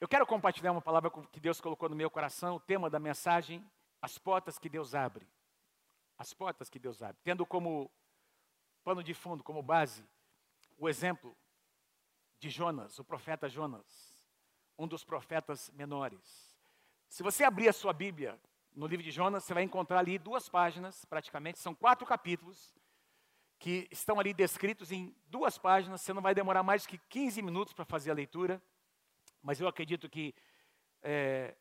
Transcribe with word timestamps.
Eu 0.00 0.08
quero 0.08 0.26
compartilhar 0.26 0.72
uma 0.72 0.80
palavra 0.80 1.10
que 1.30 1.38
Deus 1.38 1.60
colocou 1.60 1.86
no 1.86 1.94
meu 1.94 2.10
coração, 2.10 2.56
o 2.56 2.60
tema 2.60 2.88
da 2.88 2.98
mensagem, 2.98 3.62
as 4.00 4.16
portas 4.16 4.58
que 4.58 4.66
Deus 4.66 4.94
abre. 4.94 5.28
As 6.16 6.32
portas 6.32 6.70
que 6.70 6.78
Deus 6.78 7.02
abre. 7.02 7.20
Tendo 7.22 7.44
como 7.44 7.90
pano 8.82 9.02
de 9.02 9.12
fundo, 9.12 9.44
como 9.44 9.62
base, 9.62 10.02
o 10.78 10.88
exemplo 10.88 11.36
de 12.38 12.48
Jonas, 12.48 12.98
o 12.98 13.04
profeta 13.04 13.46
Jonas, 13.46 14.18
um 14.78 14.88
dos 14.88 15.04
profetas 15.04 15.70
menores. 15.74 16.56
Se 17.06 17.22
você 17.22 17.44
abrir 17.44 17.68
a 17.68 17.72
sua 17.72 17.92
Bíblia 17.92 18.40
no 18.74 18.86
livro 18.86 19.04
de 19.04 19.10
Jonas, 19.10 19.44
você 19.44 19.52
vai 19.52 19.64
encontrar 19.64 19.98
ali 19.98 20.18
duas 20.18 20.48
páginas, 20.48 21.04
praticamente, 21.04 21.58
são 21.58 21.74
quatro 21.74 22.06
capítulos, 22.06 22.74
que 23.58 23.86
estão 23.90 24.18
ali 24.18 24.32
descritos 24.32 24.90
em 24.90 25.14
duas 25.26 25.58
páginas. 25.58 26.00
Você 26.00 26.14
não 26.14 26.22
vai 26.22 26.34
demorar 26.34 26.62
mais 26.62 26.86
que 26.86 26.96
15 26.96 27.42
minutos 27.42 27.74
para 27.74 27.84
fazer 27.84 28.10
a 28.10 28.14
leitura, 28.14 28.62
mas 29.42 29.60
eu 29.60 29.68
acredito 29.68 30.08
que 30.08 30.34
é, 31.02 31.54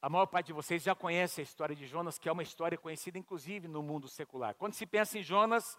a 0.00 0.08
maior 0.08 0.26
parte 0.26 0.46
de 0.46 0.52
vocês 0.52 0.82
já 0.82 0.94
conhece 0.94 1.40
a 1.40 1.44
história 1.44 1.74
de 1.74 1.86
Jonas, 1.86 2.18
que 2.18 2.28
é 2.28 2.32
uma 2.32 2.42
história 2.42 2.78
conhecida 2.78 3.18
inclusive 3.18 3.68
no 3.68 3.82
mundo 3.82 4.08
secular. 4.08 4.54
Quando 4.54 4.74
se 4.74 4.86
pensa 4.86 5.18
em 5.18 5.22
Jonas, 5.22 5.78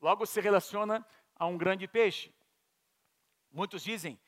logo 0.00 0.26
se 0.26 0.40
relaciona 0.40 1.06
a 1.36 1.46
um 1.46 1.56
grande 1.56 1.86
peixe. 1.86 2.34
Muitos 3.50 3.82
dizem, 3.82 4.18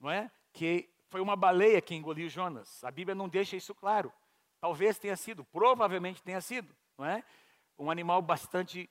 não 0.00 0.10
é, 0.10 0.30
que 0.52 0.88
foi 1.08 1.20
uma 1.20 1.36
baleia 1.36 1.80
que 1.80 1.94
engoliu 1.94 2.28
Jonas. 2.28 2.82
A 2.84 2.90
Bíblia 2.90 3.14
não 3.14 3.28
deixa 3.28 3.56
isso 3.56 3.74
claro. 3.74 4.12
Talvez 4.60 4.98
tenha 4.98 5.16
sido, 5.16 5.44
provavelmente 5.44 6.22
tenha 6.22 6.40
sido, 6.40 6.74
não 6.98 7.04
é? 7.04 7.22
Um 7.78 7.90
animal 7.90 8.20
bastante 8.20 8.90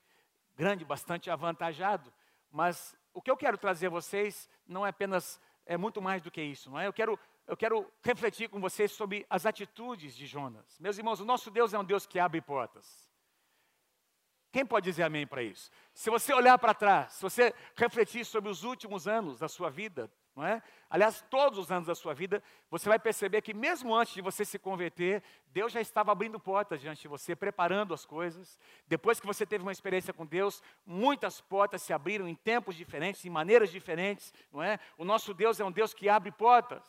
grande, 0.56 0.86
bastante 0.86 1.30
avantajado. 1.30 2.12
Mas 2.52 2.96
o 3.14 3.22
que 3.22 3.30
eu 3.30 3.38
quero 3.38 3.58
trazer 3.58 3.88
a 3.88 3.90
vocês 3.90 4.50
não 4.66 4.86
é 4.86 4.90
apenas, 4.90 5.42
é 5.66 5.78
muito 5.78 6.02
mais 6.02 6.22
do 6.22 6.32
que 6.32 6.42
isso, 6.42 6.70
não 6.70 6.80
é? 6.80 6.88
Eu 6.88 6.94
quero, 6.94 7.20
eu 7.48 7.58
quero 7.58 7.92
refletir 8.04 8.50
com 8.50 8.60
vocês 8.60 8.92
sobre 8.92 9.26
as 9.30 9.46
atitudes 9.46 10.16
de 10.16 10.26
Jonas. 10.26 10.78
Meus 10.80 10.98
irmãos, 10.98 11.20
o 11.20 11.26
nosso 11.26 11.50
Deus 11.50 11.74
é 11.74 11.80
um 11.80 11.84
Deus 11.84 12.06
que 12.06 12.20
abre 12.20 12.42
portas. 12.42 13.10
Quem 14.52 14.66
pode 14.66 14.86
dizer 14.86 15.04
amém 15.04 15.28
para 15.28 15.44
isso? 15.44 15.70
Se 15.94 16.10
você 16.10 16.34
olhar 16.34 16.58
para 16.58 16.74
trás, 16.74 17.14
se 17.14 17.22
você 17.22 17.54
refletir 17.76 18.26
sobre 18.26 18.50
os 18.50 18.64
últimos 18.64 19.08
anos 19.08 19.40
da 19.40 19.50
sua 19.50 19.70
vida, 19.70 20.10
não 20.36 20.46
é? 20.46 20.62
Aliás, 20.90 21.24
todos 21.30 21.58
os 21.58 21.72
anos 21.72 21.88
da 21.88 21.96
sua 21.96 22.14
vida, 22.14 22.44
você 22.70 22.90
vai 22.90 23.00
perceber 23.00 23.42
que 23.42 23.54
mesmo 23.54 23.96
antes 23.96 24.14
de 24.14 24.22
você 24.22 24.44
se 24.44 24.60
converter, 24.60 25.24
Deus 25.48 25.72
já 25.72 25.80
estava 25.80 26.12
abrindo 26.12 26.40
portas 26.40 26.82
diante 26.82 27.04
de 27.04 27.08
você, 27.08 27.36
preparando 27.36 27.94
as 27.94 28.06
coisas. 28.06 28.60
Depois 28.86 29.20
que 29.20 29.26
você 29.26 29.46
teve 29.46 29.64
uma 29.64 29.72
experiência 29.72 30.14
com 30.14 30.26
Deus, 30.26 30.62
muitas 30.86 31.40
portas 31.40 31.82
se 31.82 31.94
abriram 31.94 32.28
em 32.28 32.36
tempos 32.36 32.76
diferentes, 32.76 33.24
em 33.24 33.30
maneiras 33.30 33.72
diferentes, 33.72 34.34
não 34.52 34.62
é? 34.62 34.78
O 34.98 35.06
nosso 35.06 35.34
Deus 35.34 35.60
é 35.60 35.66
um 35.66 35.72
Deus 35.72 35.94
que 35.94 36.10
abre 36.10 36.32
portas. 36.32 36.84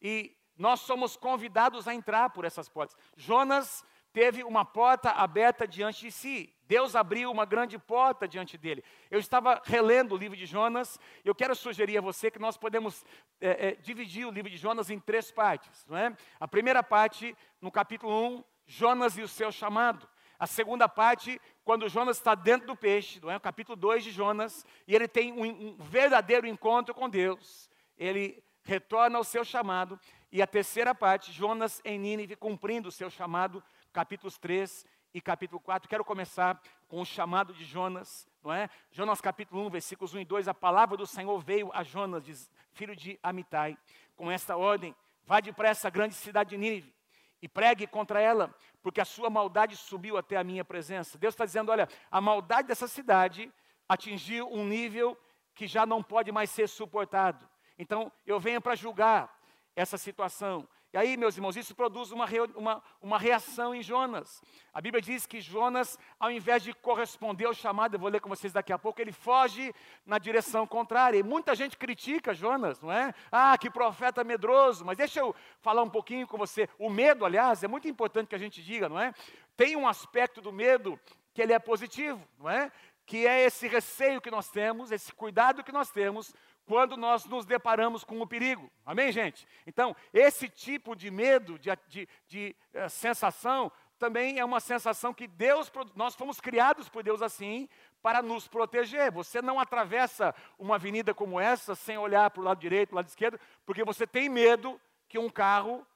E 0.00 0.36
nós 0.56 0.80
somos 0.80 1.16
convidados 1.16 1.88
a 1.88 1.94
entrar 1.94 2.30
por 2.30 2.44
essas 2.44 2.68
portas. 2.68 2.96
Jonas 3.16 3.84
teve 4.12 4.42
uma 4.42 4.64
porta 4.64 5.10
aberta 5.10 5.66
diante 5.66 6.00
de 6.00 6.12
si. 6.12 6.54
Deus 6.64 6.94
abriu 6.94 7.30
uma 7.30 7.44
grande 7.44 7.78
porta 7.78 8.28
diante 8.28 8.58
dele. 8.58 8.84
Eu 9.10 9.18
estava 9.18 9.60
relendo 9.64 10.12
o 10.12 10.18
livro 10.18 10.36
de 10.36 10.44
Jonas. 10.44 11.00
Eu 11.24 11.34
quero 11.34 11.54
sugerir 11.54 11.96
a 11.96 12.02
você 12.02 12.30
que 12.30 12.38
nós 12.38 12.56
podemos 12.56 13.04
é, 13.40 13.68
é, 13.68 13.76
dividir 13.76 14.26
o 14.26 14.30
livro 14.30 14.50
de 14.50 14.56
Jonas 14.56 14.90
em 14.90 15.00
três 15.00 15.30
partes. 15.30 15.86
Não 15.86 15.96
é? 15.96 16.14
A 16.38 16.46
primeira 16.46 16.82
parte, 16.82 17.34
no 17.60 17.70
capítulo 17.70 18.12
1, 18.36 18.44
Jonas 18.66 19.16
e 19.16 19.22
o 19.22 19.28
seu 19.28 19.50
chamado. 19.50 20.06
A 20.38 20.46
segunda 20.46 20.88
parte, 20.88 21.40
quando 21.64 21.88
Jonas 21.88 22.18
está 22.18 22.34
dentro 22.34 22.66
do 22.66 22.76
peixe, 22.76 23.18
não 23.20 23.30
é? 23.30 23.36
o 23.36 23.40
capítulo 23.40 23.74
2 23.74 24.04
de 24.04 24.10
Jonas, 24.10 24.64
e 24.86 24.94
ele 24.94 25.08
tem 25.08 25.32
um, 25.32 25.44
um 25.44 25.76
verdadeiro 25.78 26.46
encontro 26.46 26.94
com 26.94 27.08
Deus. 27.08 27.68
Ele 27.96 28.44
retorna 28.62 29.16
ao 29.16 29.24
seu 29.24 29.44
chamado. 29.44 29.98
E 30.30 30.42
a 30.42 30.46
terceira 30.46 30.94
parte, 30.94 31.32
Jonas 31.32 31.80
em 31.84 31.98
Nínive, 31.98 32.36
cumprindo 32.36 32.88
o 32.88 32.92
seu 32.92 33.08
chamado, 33.08 33.64
capítulos 33.98 34.38
3 34.38 34.86
e 35.12 35.20
capítulo 35.20 35.58
4. 35.58 35.88
Quero 35.88 36.04
começar 36.04 36.62
com 36.86 37.00
o 37.00 37.04
chamado 37.04 37.52
de 37.52 37.64
Jonas, 37.64 38.28
não 38.44 38.54
é? 38.54 38.70
Jonas 38.92 39.20
capítulo 39.20 39.66
1, 39.66 39.70
versículos 39.70 40.14
1 40.14 40.20
e 40.20 40.24
2. 40.24 40.46
A 40.46 40.54
palavra 40.54 40.96
do 40.96 41.04
Senhor 41.04 41.36
veio 41.40 41.68
a 41.74 41.82
Jonas, 41.82 42.48
filho 42.70 42.94
de 42.94 43.18
Amitai, 43.24 43.76
com 44.14 44.30
esta 44.30 44.56
ordem: 44.56 44.94
Vá 45.24 45.40
depressa 45.40 45.88
à 45.88 45.90
grande 45.90 46.14
cidade 46.14 46.50
de 46.50 46.58
Nínive 46.58 46.94
e 47.42 47.48
pregue 47.48 47.88
contra 47.88 48.20
ela, 48.20 48.54
porque 48.84 49.00
a 49.00 49.04
sua 49.04 49.28
maldade 49.28 49.74
subiu 49.74 50.16
até 50.16 50.36
a 50.36 50.44
minha 50.44 50.64
presença. 50.64 51.18
Deus 51.18 51.34
está 51.34 51.44
dizendo: 51.44 51.72
olha, 51.72 51.88
a 52.08 52.20
maldade 52.20 52.68
dessa 52.68 52.86
cidade 52.86 53.52
atingiu 53.88 54.48
um 54.48 54.64
nível 54.64 55.18
que 55.56 55.66
já 55.66 55.84
não 55.84 56.04
pode 56.04 56.30
mais 56.30 56.50
ser 56.50 56.68
suportado. 56.68 57.48
Então 57.76 58.12
eu 58.24 58.38
venho 58.38 58.62
para 58.62 58.76
julgar 58.76 59.36
essa 59.74 59.98
situação. 59.98 60.68
E 60.90 60.96
aí, 60.96 61.18
meus 61.18 61.36
irmãos, 61.36 61.54
isso 61.54 61.74
produz 61.74 62.12
uma, 62.12 62.26
uma, 62.54 62.82
uma 63.02 63.18
reação 63.18 63.74
em 63.74 63.82
Jonas. 63.82 64.40
A 64.72 64.80
Bíblia 64.80 65.02
diz 65.02 65.26
que 65.26 65.38
Jonas, 65.38 65.98
ao 66.18 66.30
invés 66.30 66.62
de 66.62 66.72
corresponder 66.72 67.44
ao 67.44 67.52
chamado, 67.52 67.94
eu 67.94 68.00
vou 68.00 68.08
ler 68.08 68.22
com 68.22 68.28
vocês 68.28 68.54
daqui 68.54 68.72
a 68.72 68.78
pouco, 68.78 68.98
ele 68.98 69.12
foge 69.12 69.74
na 70.06 70.16
direção 70.16 70.66
contrária. 70.66 71.18
E 71.18 71.22
muita 71.22 71.54
gente 71.54 71.76
critica 71.76 72.32
Jonas, 72.32 72.80
não 72.80 72.90
é? 72.90 73.12
Ah, 73.30 73.58
que 73.58 73.68
profeta 73.68 74.24
medroso. 74.24 74.82
Mas 74.82 74.96
deixa 74.96 75.20
eu 75.20 75.36
falar 75.60 75.82
um 75.82 75.90
pouquinho 75.90 76.26
com 76.26 76.38
você. 76.38 76.66
O 76.78 76.88
medo, 76.88 77.26
aliás, 77.26 77.62
é 77.62 77.68
muito 77.68 77.86
importante 77.86 78.28
que 78.28 78.34
a 78.34 78.38
gente 78.38 78.62
diga, 78.62 78.88
não 78.88 78.98
é? 78.98 79.12
Tem 79.58 79.76
um 79.76 79.86
aspecto 79.86 80.40
do 80.40 80.50
medo 80.50 80.98
que 81.34 81.42
ele 81.42 81.52
é 81.52 81.58
positivo, 81.58 82.26
não 82.38 82.48
é? 82.48 82.72
Que 83.04 83.26
é 83.26 83.44
esse 83.44 83.68
receio 83.68 84.22
que 84.22 84.30
nós 84.30 84.48
temos, 84.48 84.90
esse 84.90 85.12
cuidado 85.12 85.62
que 85.62 85.72
nós 85.72 85.90
temos 85.90 86.34
quando 86.68 86.98
nós 86.98 87.24
nos 87.24 87.46
deparamos 87.46 88.04
com 88.04 88.20
o 88.20 88.26
perigo. 88.26 88.70
Amém, 88.84 89.10
gente? 89.10 89.48
Então, 89.66 89.96
esse 90.12 90.50
tipo 90.50 90.94
de 90.94 91.10
medo, 91.10 91.58
de, 91.58 91.70
de, 91.88 92.08
de 92.28 92.56
uh, 92.74 92.90
sensação, 92.90 93.72
também 93.98 94.38
é 94.38 94.44
uma 94.44 94.60
sensação 94.60 95.14
que 95.14 95.26
Deus, 95.26 95.72
nós 95.96 96.14
fomos 96.14 96.38
criados 96.38 96.86
por 96.90 97.02
Deus 97.02 97.22
assim, 97.22 97.70
para 98.02 98.20
nos 98.20 98.46
proteger. 98.46 99.10
Você 99.12 99.40
não 99.40 99.58
atravessa 99.58 100.34
uma 100.58 100.74
avenida 100.74 101.14
como 101.14 101.40
essa 101.40 101.74
sem 101.74 101.96
olhar 101.96 102.30
para 102.30 102.42
o 102.42 102.44
lado 102.44 102.60
direito, 102.60 102.90
para 102.90 102.96
o 102.96 102.98
lado 102.98 103.08
esquerdo, 103.08 103.40
porque 103.64 103.82
você 103.82 104.06
tem 104.06 104.28
medo 104.28 104.78
que 105.08 105.18
um 105.18 105.30
carro 105.30 105.86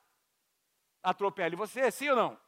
atropele 1.03 1.55
você, 1.55 1.91
sim 1.91 2.09
ou 2.09 2.17
não? 2.17 2.39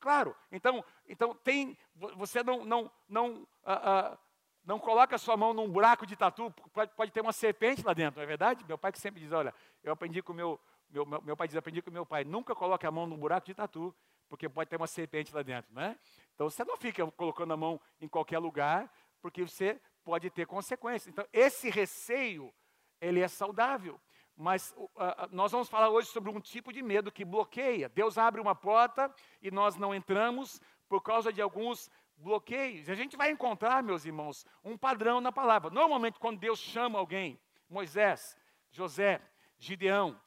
Claro. 0.00 0.34
Então, 0.50 0.84
então 1.08 1.32
tem, 1.32 1.78
você 1.94 2.42
não, 2.42 2.64
não, 2.64 2.90
não 3.08 3.46
uh, 3.64 4.14
uh, 4.14 4.18
não 4.68 4.78
coloque 4.78 5.14
a 5.14 5.18
sua 5.18 5.34
mão 5.34 5.54
num 5.54 5.66
buraco 5.66 6.06
de 6.06 6.14
tatu, 6.14 6.54
pode, 6.74 6.92
pode, 6.94 7.10
ter 7.10 7.22
uma 7.22 7.32
serpente 7.32 7.82
lá 7.82 7.94
dentro, 7.94 8.18
não 8.18 8.24
é 8.24 8.26
verdade? 8.26 8.62
Meu 8.68 8.76
pai 8.76 8.92
que 8.92 8.98
sempre 8.98 9.18
diz, 9.18 9.32
olha, 9.32 9.54
eu 9.82 9.94
aprendi 9.94 10.20
com 10.20 10.34
meu, 10.34 10.60
meu, 10.90 11.06
meu 11.22 11.34
pai 11.34 11.48
diz, 11.48 11.56
aprendi 11.56 11.80
com 11.80 11.90
meu 11.90 12.04
pai, 12.04 12.22
nunca 12.22 12.54
coloque 12.54 12.86
a 12.86 12.90
mão 12.90 13.06
num 13.06 13.16
buraco 13.16 13.46
de 13.46 13.54
tatu, 13.54 13.96
porque 14.28 14.46
pode 14.46 14.68
ter 14.68 14.76
uma 14.76 14.86
serpente 14.86 15.34
lá 15.34 15.42
dentro, 15.42 15.74
né? 15.74 15.98
Então 16.34 16.50
você 16.50 16.66
não 16.66 16.76
fica 16.76 17.10
colocando 17.12 17.54
a 17.54 17.56
mão 17.56 17.80
em 17.98 18.06
qualquer 18.06 18.38
lugar, 18.38 18.92
porque 19.22 19.40
você 19.40 19.80
pode 20.04 20.28
ter 20.28 20.46
consequências. 20.46 21.08
Então 21.08 21.26
esse 21.32 21.70
receio, 21.70 22.52
ele 23.00 23.20
é 23.20 23.28
saudável. 23.28 23.98
Mas 24.36 24.74
uh, 24.76 24.90
nós 25.32 25.50
vamos 25.50 25.70
falar 25.70 25.88
hoje 25.88 26.08
sobre 26.10 26.30
um 26.30 26.40
tipo 26.40 26.74
de 26.74 26.82
medo 26.82 27.10
que 27.10 27.24
bloqueia. 27.24 27.88
Deus 27.88 28.18
abre 28.18 28.38
uma 28.38 28.54
porta 28.54 29.10
e 29.40 29.50
nós 29.50 29.76
não 29.76 29.94
entramos 29.94 30.60
por 30.88 31.02
causa 31.02 31.32
de 31.32 31.40
alguns 31.40 31.90
bloqueios. 32.18 32.88
A 32.88 32.94
gente 32.94 33.16
vai 33.16 33.30
encontrar, 33.30 33.82
meus 33.82 34.04
irmãos, 34.04 34.44
um 34.64 34.76
padrão 34.76 35.20
na 35.20 35.32
palavra. 35.32 35.70
Normalmente, 35.70 36.18
quando 36.18 36.38
Deus 36.38 36.58
chama 36.58 36.98
alguém, 36.98 37.40
Moisés, 37.68 38.36
José, 38.70 39.20
Gideão, 39.58 40.20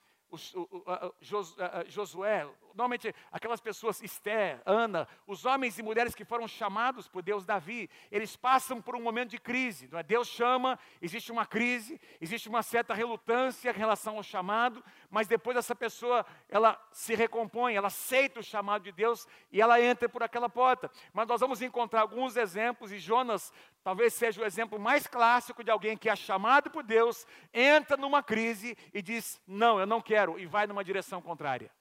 Josué, 1.88 2.50
normalmente 2.74 3.14
aquelas 3.32 3.60
pessoas, 3.60 4.02
Esther, 4.02 4.62
Ana, 4.66 5.08
os 5.28 5.46
homens 5.46 5.78
e 5.78 5.84
mulheres 5.84 6.16
que 6.16 6.26
foram 6.26 6.48
chamados 6.48 7.08
por 7.08 7.22
Deus, 7.22 7.46
Davi, 7.46 7.90
eles 8.12 8.36
passam 8.36 8.82
por 8.82 8.96
um 8.96 9.02
momento 9.02 9.32
de 9.32 9.40
crise. 9.40 9.90
É? 9.94 10.04
Deus 10.04 10.28
chama, 10.28 10.80
existe 11.02 11.32
uma 11.32 11.46
crise, 11.46 12.00
existe 12.20 12.50
uma 12.50 12.64
certa 12.64 12.94
relutância 12.94 13.70
em 13.70 13.74
relação 13.74 14.18
ao 14.18 14.24
chamado, 14.24 14.84
mas 15.10 15.28
depois 15.28 15.58
essa 15.58 15.76
pessoa, 15.76 16.26
ela 16.50 16.80
se 16.92 17.16
recompõe, 17.16 17.76
ela 17.76 17.88
aceita 17.88 18.40
o 18.40 18.44
chamado 18.44 18.84
de 18.84 18.92
Deus 18.92 19.28
e 19.52 19.62
ela 19.62 19.82
entra 19.82 20.08
por 20.08 20.24
aquela 20.24 20.50
porta. 20.50 20.90
Mas 21.14 21.28
nós 21.28 21.42
vamos 21.42 21.62
encontrar 21.62 22.02
alguns 22.02 22.36
exemplos, 22.38 22.92
e 22.92 23.00
Jonas 23.00 23.52
talvez 23.84 24.14
seja 24.14 24.42
o 24.42 24.46
exemplo 24.46 24.80
mais 24.80 25.08
clássico 25.08 25.64
de 25.64 25.72
alguém 25.72 25.98
que 25.98 26.10
é 26.10 26.16
chamado 26.16 26.70
por 26.70 26.84
Deus, 26.84 27.26
entra 27.54 27.98
numa 27.98 28.24
crise 28.24 28.78
e 28.94 29.02
diz: 29.02 29.42
Não, 29.48 29.80
eu 29.80 29.86
não 29.86 30.02
quero, 30.02 30.40
e 30.40 30.46
vai 30.46 30.68
numa 30.68 30.84
direção 30.84 31.22
contrária. 31.22 31.72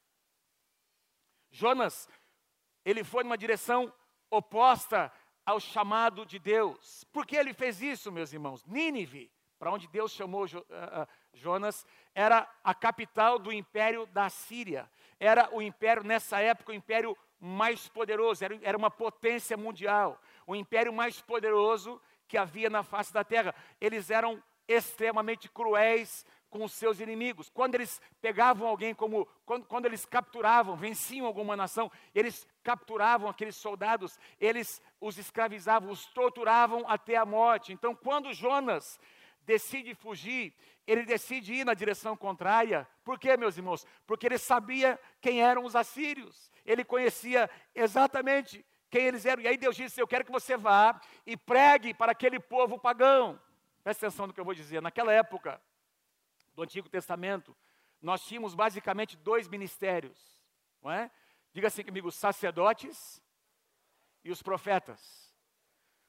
Jonas, 1.50 2.08
ele 2.85 3.05
foi 3.05 3.25
numa 3.25 3.38
direção 3.38 3.93
oposta 4.31 5.12
ao 5.44 5.58
chamado 5.58 6.25
de 6.25 6.38
Deus. 6.38 7.05
Por 7.12 7.26
que 7.26 7.37
ele 7.37 7.52
fez 7.52 7.82
isso, 7.82 8.12
meus 8.12 8.32
irmãos? 8.32 8.64
Nínive, 8.64 9.31
para 9.58 9.73
onde 9.73 9.88
Deus 9.88 10.12
chamou 10.12 10.47
Jonas, 11.35 11.85
era 12.14 12.49
a 12.64 12.75
capital 12.75 13.38
do 13.38 13.52
império 13.52 14.06
da 14.06 14.31
Síria. 14.31 14.91
Era 15.19 15.55
o 15.55 15.61
império, 15.61 16.02
nessa 16.02 16.41
época, 16.41 16.73
o 16.73 16.75
império 16.75 17.17
mais 17.38 17.88
poderoso, 17.88 18.44
era, 18.44 18.58
era 18.62 18.76
uma 18.76 18.91
potência 18.91 19.56
mundial, 19.56 20.20
o 20.47 20.55
império 20.55 20.93
mais 20.93 21.20
poderoso 21.20 22.00
que 22.29 22.37
havia 22.37 22.69
na 22.70 22.82
face 22.82 23.12
da 23.12 23.25
terra. 23.25 23.55
Eles 23.81 24.11
eram 24.11 24.43
extremamente 24.69 25.49
cruéis 25.49 26.25
com 26.50 26.64
os 26.64 26.73
seus 26.73 27.00
inimigos. 27.00 27.49
Quando 27.49 27.76
eles 27.76 28.00
pegavam 28.20 28.67
alguém 28.67 28.93
como 28.93 29.26
quando, 29.47 29.64
quando, 29.67 29.87
eles 29.87 30.05
capturavam, 30.05 30.76
venciam 30.76 31.26
alguma 31.26 31.56
nação, 31.56 31.91
eles 32.14 32.47
capturavam 32.62 33.29
aqueles 33.29 33.56
soldados, 33.56 34.19
eles 34.38 34.82
os 35.00 35.17
escravizavam, 35.17 35.91
os 35.91 36.06
torturavam 36.06 36.85
até 36.88 37.17
a 37.17 37.25
morte. 37.25 37.73
Então, 37.73 37.94
quando 37.94 38.35
Jonas 38.35 38.99
decide 39.47 39.94
fugir, 39.94 40.55
ele 40.87 41.05
decide 41.05 41.55
ir 41.55 41.64
na 41.64 41.73
direção 41.73 42.17
contrária. 42.17 42.87
Por 43.05 43.19
quê, 43.19 43.37
meus 43.37 43.56
irmãos? 43.56 43.87
Porque 44.06 44.26
ele 44.26 44.38
sabia 44.38 44.99
quem 45.20 45.41
eram 45.43 45.64
os 45.64 45.76
assírios. 45.76 46.50
Ele 46.67 46.85
conhecia 46.85 47.49
exatamente 47.75 48.64
quem 48.91 49.06
eles 49.06 49.25
eram. 49.25 49.43
E 49.43 49.49
aí 49.49 49.56
Deus 49.56 49.76
disse: 49.76 50.00
Eu 50.00 50.08
quero 50.08 50.25
que 50.25 50.32
você 50.32 50.56
vá 50.56 51.00
e 51.25 51.37
pregue 51.37 51.94
para 51.94 52.12
aquele 52.12 52.41
povo 52.41 52.79
pagão. 52.79 53.41
Presta 53.82 54.06
atenção 54.06 54.26
no 54.26 54.32
que 54.32 54.41
eu 54.41 54.44
vou 54.44 54.55
dizer. 54.55 54.82
Naquela 54.82 55.12
época 55.12 55.61
do 56.55 56.62
Antigo 56.62 56.88
Testamento, 56.88 57.56
nós 58.00 58.25
tínhamos 58.25 58.55
basicamente 58.55 59.17
dois 59.17 59.49
ministérios, 59.49 60.19
não 60.82 60.91
é? 60.91 61.11
Diga 61.52 61.69
assim 61.69 61.85
comigo: 61.85 62.08
os 62.08 62.14
sacerdotes 62.14 63.23
e 64.25 64.31
os 64.31 64.43
profetas. 64.43 65.31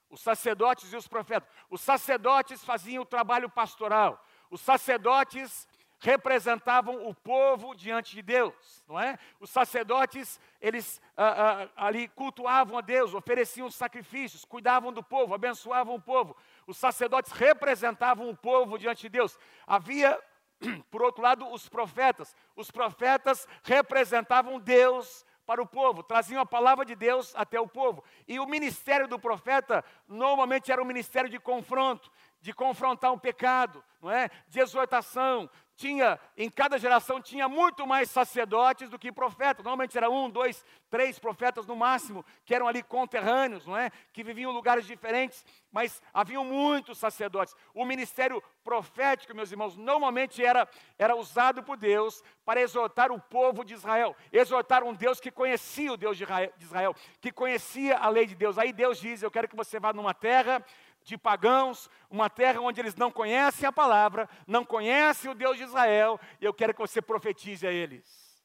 Os 0.10 0.22
sacerdotes 0.22 0.92
e 0.92 0.96
os 0.96 1.08
profetas. 1.08 1.50
Os 1.70 1.82
sacerdotes 1.82 2.64
faziam 2.64 3.04
o 3.04 3.06
trabalho 3.06 3.50
pastoral. 3.50 4.24
Os 4.50 4.60
sacerdotes 4.60 5.68
representavam 6.02 7.08
o 7.08 7.14
povo 7.14 7.76
diante 7.76 8.16
de 8.16 8.24
Deus, 8.24 8.84
não 8.88 9.00
é? 9.00 9.20
Os 9.40 9.52
sacerdotes, 9.52 10.40
eles 10.60 11.00
ah, 11.16 11.70
ah, 11.78 11.86
ali 11.86 12.08
cultuavam 12.08 12.78
a 12.80 12.82
Deus, 12.82 13.14
ofereciam 13.14 13.70
sacrifícios, 13.70 14.44
cuidavam 14.44 14.92
do 14.92 15.04
povo, 15.04 15.36
abençoavam 15.36 15.94
o 15.94 16.02
povo. 16.02 16.36
Os 16.66 16.76
sacerdotes 16.76 17.32
representavam 17.32 18.28
o 18.30 18.36
povo 18.36 18.80
diante 18.80 19.04
de 19.04 19.10
Deus. 19.10 19.38
Havia, 19.68 20.20
por 20.90 21.02
outro 21.02 21.24
lado, 21.24 21.48
os 21.52 21.68
profetas. 21.68 22.36
Os 22.56 22.70
profetas 22.72 23.48
representavam 23.64 24.60
Deus 24.60 25.26
para 25.46 25.62
o 25.62 25.68
povo, 25.68 26.04
traziam 26.04 26.42
a 26.42 26.46
palavra 26.46 26.86
de 26.86 26.96
Deus 26.96 27.34
até 27.36 27.60
o 27.60 27.68
povo. 27.68 28.04
E 28.28 28.40
o 28.40 28.46
ministério 28.46 29.08
do 29.08 29.20
profeta 29.20 29.84
normalmente 30.08 30.72
era 30.72 30.82
um 30.82 30.86
ministério 30.86 31.30
de 31.30 31.40
confronto, 31.40 32.10
de 32.40 32.54
confrontar 32.54 33.12
um 33.12 33.20
pecado, 33.20 33.84
não 34.02 34.10
é? 34.10 34.30
De 34.48 34.60
exortação, 34.60 35.50
tinha, 35.82 36.20
em 36.38 36.50
cada 36.50 36.78
geração 36.78 37.20
tinha 37.20 37.50
muito 37.50 37.88
mais 37.88 38.12
sacerdotes 38.12 38.88
do 38.88 39.00
que 39.00 39.12
profetas. 39.12 39.64
Normalmente 39.64 39.98
era 39.98 40.10
um, 40.10 40.30
dois, 40.30 40.64
três 40.92 41.18
profetas 41.18 41.66
no 41.66 41.76
máximo, 41.76 42.24
que 42.46 42.54
eram 42.54 42.68
ali 42.68 42.84
conterrâneos, 42.84 43.66
não 43.66 43.76
é? 43.76 43.92
Que 44.14 44.24
viviam 44.24 44.52
em 44.52 44.56
lugares 44.56 44.86
diferentes, 44.86 45.44
mas 45.72 46.00
haviam 46.14 46.46
muitos 46.46 47.00
sacerdotes. 47.00 47.56
O 47.74 47.84
ministério 47.84 48.44
profético, 48.64 49.36
meus 49.36 49.52
irmãos, 49.52 49.76
normalmente 49.76 50.46
era, 50.46 50.70
era 51.00 51.16
usado 51.16 51.64
por 51.64 51.78
Deus 51.78 52.24
para 52.46 52.62
exortar 52.62 53.12
o 53.12 53.20
povo 53.20 53.66
de 53.66 53.74
Israel, 53.74 54.16
exortar 54.32 54.84
um 54.84 54.94
Deus 54.94 55.20
que 55.20 55.32
conhecia 55.32 55.92
o 55.92 55.98
Deus 55.98 56.16
de 56.16 56.26
Israel, 56.60 56.96
que 57.20 57.32
conhecia 57.32 57.98
a 57.98 58.08
lei 58.08 58.28
de 58.28 58.36
Deus. 58.36 58.60
Aí 58.60 58.72
Deus 58.72 59.00
diz: 59.00 59.24
Eu 59.24 59.32
quero 59.32 59.48
que 59.48 59.56
você 59.56 59.80
vá 59.80 59.92
numa 59.92 60.14
terra 60.14 60.64
de 61.04 61.18
pagãos, 61.18 61.90
uma 62.10 62.30
terra 62.30 62.62
onde 62.62 62.80
eles 62.80 62.96
não 62.96 63.12
conhecem 63.12 63.68
a 63.68 63.72
palavra, 63.72 64.30
não 64.46 64.64
conhecem 64.64 65.32
o 65.32 65.36
Deus 65.36 65.58
de 65.58 65.64
Israel, 65.64 66.20
e 66.40 66.46
eu 66.46 66.54
quero 66.54 66.74
que 66.74 66.82
você 66.82 67.02
profetize 67.02 67.66
a 67.66 67.72
eles. 67.72 68.42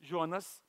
Jonas, 0.00 0.62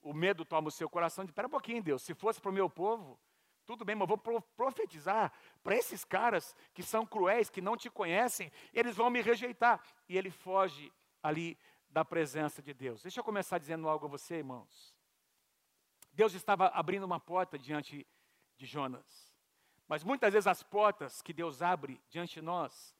o 0.00 0.12
medo 0.12 0.44
toma 0.44 0.68
o 0.68 0.72
seu 0.72 0.88
coração, 0.88 1.24
de 1.24 1.30
espera 1.30 1.46
um 1.46 1.50
pouquinho, 1.50 1.82
Deus, 1.82 2.02
se 2.02 2.14
fosse 2.14 2.40
para 2.40 2.50
o 2.50 2.54
meu 2.54 2.70
povo, 2.70 3.20
tudo 3.66 3.84
bem, 3.84 3.94
mas 3.96 4.08
eu 4.08 4.16
vou 4.16 4.40
profetizar 4.56 5.32
para 5.62 5.74
esses 5.74 6.04
caras 6.04 6.54
que 6.74 6.82
são 6.82 7.06
cruéis, 7.06 7.48
que 7.48 7.62
não 7.62 7.76
te 7.76 7.88
conhecem, 7.88 8.52
eles 8.72 8.94
vão 8.94 9.08
me 9.08 9.22
rejeitar. 9.22 9.82
E 10.06 10.18
ele 10.18 10.30
foge 10.30 10.92
ali 11.22 11.58
da 11.88 12.04
presença 12.04 12.60
de 12.60 12.74
Deus. 12.74 13.02
Deixa 13.02 13.20
eu 13.20 13.24
começar 13.24 13.58
dizendo 13.58 13.88
algo 13.88 14.04
a 14.04 14.08
você, 14.08 14.36
irmãos. 14.36 14.94
Deus 16.12 16.34
estava 16.34 16.68
abrindo 16.68 17.04
uma 17.04 17.18
porta 17.18 17.58
diante 17.58 18.06
de 18.56 18.66
Jonas. 18.66 19.33
Mas 19.88 20.02
muitas 20.02 20.32
vezes 20.32 20.46
as 20.46 20.62
portas 20.62 21.20
que 21.20 21.32
Deus 21.32 21.62
abre 21.62 22.02
diante 22.08 22.34
de 22.34 22.42
nós, 22.42 22.96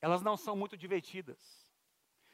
elas 0.00 0.22
não 0.22 0.36
são 0.36 0.54
muito 0.54 0.76
divertidas. 0.76 1.68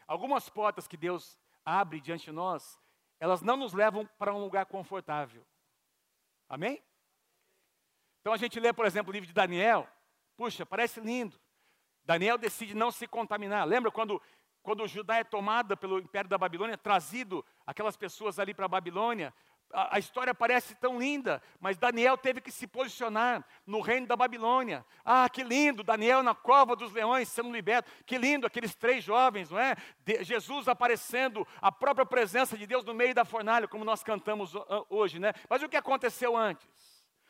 Algumas 0.06 0.48
portas 0.48 0.86
que 0.86 0.96
Deus 0.96 1.38
abre 1.64 2.00
diante 2.00 2.26
de 2.26 2.32
nós, 2.32 2.80
elas 3.18 3.42
não 3.42 3.56
nos 3.56 3.72
levam 3.72 4.06
para 4.18 4.34
um 4.34 4.38
lugar 4.38 4.66
confortável. 4.66 5.46
Amém? 6.48 6.82
Então 8.20 8.32
a 8.32 8.36
gente 8.36 8.58
lê, 8.58 8.72
por 8.72 8.84
exemplo, 8.84 9.10
o 9.10 9.12
livro 9.12 9.26
de 9.26 9.32
Daniel. 9.32 9.88
Puxa, 10.36 10.66
parece 10.66 11.00
lindo. 11.00 11.40
Daniel 12.04 12.38
decide 12.38 12.74
não 12.74 12.90
se 12.90 13.06
contaminar. 13.06 13.66
Lembra 13.66 13.90
quando, 13.90 14.22
quando 14.62 14.86
Judá 14.86 15.16
é 15.16 15.24
tomada 15.24 15.76
pelo 15.76 15.98
império 15.98 16.28
da 16.28 16.38
Babilônia, 16.38 16.78
trazido 16.78 17.44
aquelas 17.66 17.96
pessoas 17.96 18.38
ali 18.38 18.54
para 18.54 18.66
a 18.66 18.68
Babilônia, 18.68 19.34
a, 19.72 19.98
história 19.98 20.34
parece 20.34 20.74
tão 20.74 20.98
linda, 20.98 21.42
mas 21.60 21.76
Daniel 21.76 22.16
teve 22.16 22.40
que 22.40 22.50
se 22.50 22.66
posicionar 22.66 23.44
no 23.66 23.80
reino 23.80 24.06
da 24.06 24.16
Babilônia. 24.16 24.84
Ah, 25.04 25.28
que 25.28 25.42
lindo, 25.42 25.82
Daniel 25.82 26.22
na 26.22 26.34
cova 26.34 26.76
dos 26.76 26.92
leões 26.92 27.28
sendo 27.28 27.52
liberto. 27.52 27.90
Que 28.04 28.16
lindo 28.16 28.46
aqueles 28.46 28.74
três 28.74 29.04
jovens, 29.04 29.50
não 29.50 29.58
é? 29.58 29.76
De, 30.04 30.22
Jesus 30.24 30.68
aparecendo, 30.68 31.46
a 31.60 31.70
própria 31.70 32.06
presença 32.06 32.56
de 32.56 32.66
Deus 32.66 32.84
no 32.84 32.94
meio 32.94 33.14
da 33.14 33.24
fornalha, 33.24 33.68
como 33.68 33.84
nós 33.84 34.02
cantamos 34.02 34.52
hoje, 34.88 35.18
né? 35.18 35.32
Mas 35.48 35.62
o 35.62 35.68
que 35.68 35.76
aconteceu 35.76 36.36
antes? 36.36 36.66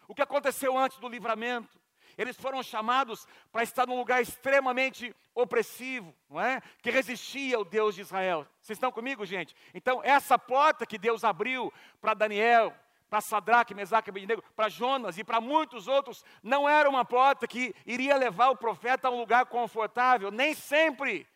O 0.08 0.14
que 0.14 0.22
aconteceu 0.22 0.76
antes 0.76 0.98
do 0.98 1.08
livramento? 1.08 1.85
Eles 2.16 2.36
foram 2.36 2.62
chamados 2.62 3.26
para 3.52 3.62
estar 3.62 3.86
num 3.86 3.96
lugar 3.96 4.22
extremamente 4.22 5.14
opressivo, 5.34 6.14
não 6.30 6.40
é? 6.40 6.62
Que 6.80 6.90
resistia 6.90 7.56
ao 7.56 7.64
Deus 7.64 7.94
de 7.94 8.00
Israel. 8.00 8.46
Vocês 8.60 8.76
estão 8.76 8.90
comigo, 8.90 9.26
gente? 9.26 9.54
Então, 9.74 10.00
essa 10.02 10.38
porta 10.38 10.86
que 10.86 10.98
Deus 10.98 11.24
abriu 11.24 11.72
para 12.00 12.14
Daniel, 12.14 12.74
para 13.08 13.20
Sadraque, 13.20 13.74
Mesaque, 13.74 14.10
Abednego, 14.10 14.42
para 14.54 14.68
Jonas 14.68 15.18
e 15.18 15.24
para 15.24 15.40
muitos 15.40 15.86
outros, 15.86 16.24
não 16.42 16.68
era 16.68 16.88
uma 16.88 17.04
porta 17.04 17.46
que 17.46 17.74
iria 17.84 18.16
levar 18.16 18.50
o 18.50 18.56
profeta 18.56 19.08
a 19.08 19.10
um 19.10 19.18
lugar 19.18 19.46
confortável. 19.46 20.30
Nem 20.30 20.54
sempre 20.54 21.26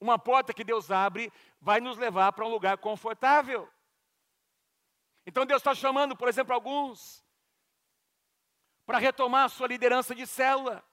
uma 0.00 0.18
porta 0.18 0.52
que 0.52 0.64
Deus 0.64 0.90
abre 0.90 1.32
vai 1.60 1.80
nos 1.80 1.96
levar 1.96 2.32
para 2.32 2.44
um 2.44 2.50
lugar 2.50 2.78
confortável. 2.78 3.68
Então 5.26 5.46
Deus 5.46 5.60
está 5.60 5.74
chamando, 5.74 6.16
por 6.16 6.28
exemplo, 6.28 6.52
alguns 6.52 7.23
para 8.86 8.98
retomar 8.98 9.44
a 9.44 9.48
sua 9.48 9.68
liderança 9.68 10.14
de 10.14 10.26
célula. 10.26 10.84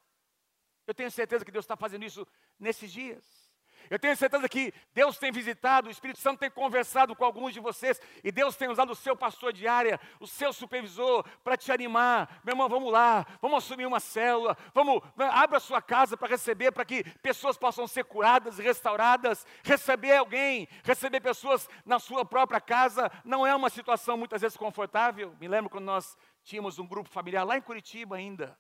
Eu 0.88 0.94
tenho 0.94 1.12
certeza 1.12 1.46
que 1.46 1.52
Deus 1.52 1.66
está 1.66 1.76
fazendo 1.76 2.04
isso 2.04 2.28
nesses 2.60 2.92
dias. 2.92 3.52
Eu 3.90 4.00
tenho 4.00 4.16
certeza 4.16 4.48
que 4.48 4.74
Deus 4.94 5.18
tem 5.18 5.34
visitado, 5.34 5.90
o 5.90 5.92
Espírito 5.92 6.20
Santo 6.20 6.40
tem 6.40 6.50
conversado 6.50 7.14
com 7.14 7.26
alguns 7.26 7.54
de 7.54 7.60
vocês, 7.60 8.00
e 8.24 8.32
Deus 8.32 8.56
tem 8.56 8.70
usado 8.70 8.94
o 8.94 8.96
seu 8.96 9.18
pastor 9.18 9.52
de 9.52 9.68
área, 9.68 10.00
o 10.18 10.26
seu 10.26 10.54
supervisor, 10.54 11.26
para 11.44 11.58
te 11.58 11.74
animar. 11.74 12.40
Meu 12.46 12.54
irmão, 12.54 12.70
vamos 12.70 12.90
lá, 12.90 13.26
vamos 13.42 13.64
assumir 13.64 13.86
uma 13.86 14.00
célula, 14.00 14.58
vamos, 14.74 15.02
abra 15.18 15.58
a 15.58 15.60
sua 15.60 15.82
casa 15.82 16.16
para 16.16 16.30
receber, 16.30 16.72
para 16.72 16.86
que 16.86 17.04
pessoas 17.20 17.58
possam 17.58 17.86
ser 17.86 18.06
curadas 18.06 18.60
e 18.60 18.62
restauradas. 18.62 19.46
Receber 19.62 20.16
alguém, 20.16 20.70
receber 20.86 21.20
pessoas 21.20 21.68
na 21.86 22.00
sua 22.00 22.24
própria 22.24 22.62
casa, 22.62 23.12
não 23.26 23.46
é 23.46 23.54
uma 23.54 23.70
situação 23.70 24.16
muitas 24.16 24.42
vezes 24.42 24.56
confortável. 24.58 25.36
Me 25.38 25.50
lembro 25.50 25.70
quando 25.70 25.86
nós 25.86 26.18
tínhamos 26.44 26.80
um 26.80 26.88
grupo 26.88 27.10
familiar 27.10 27.44
lá 27.44 27.58
em 27.58 27.62
Curitiba 27.62 28.16
ainda. 28.16 28.58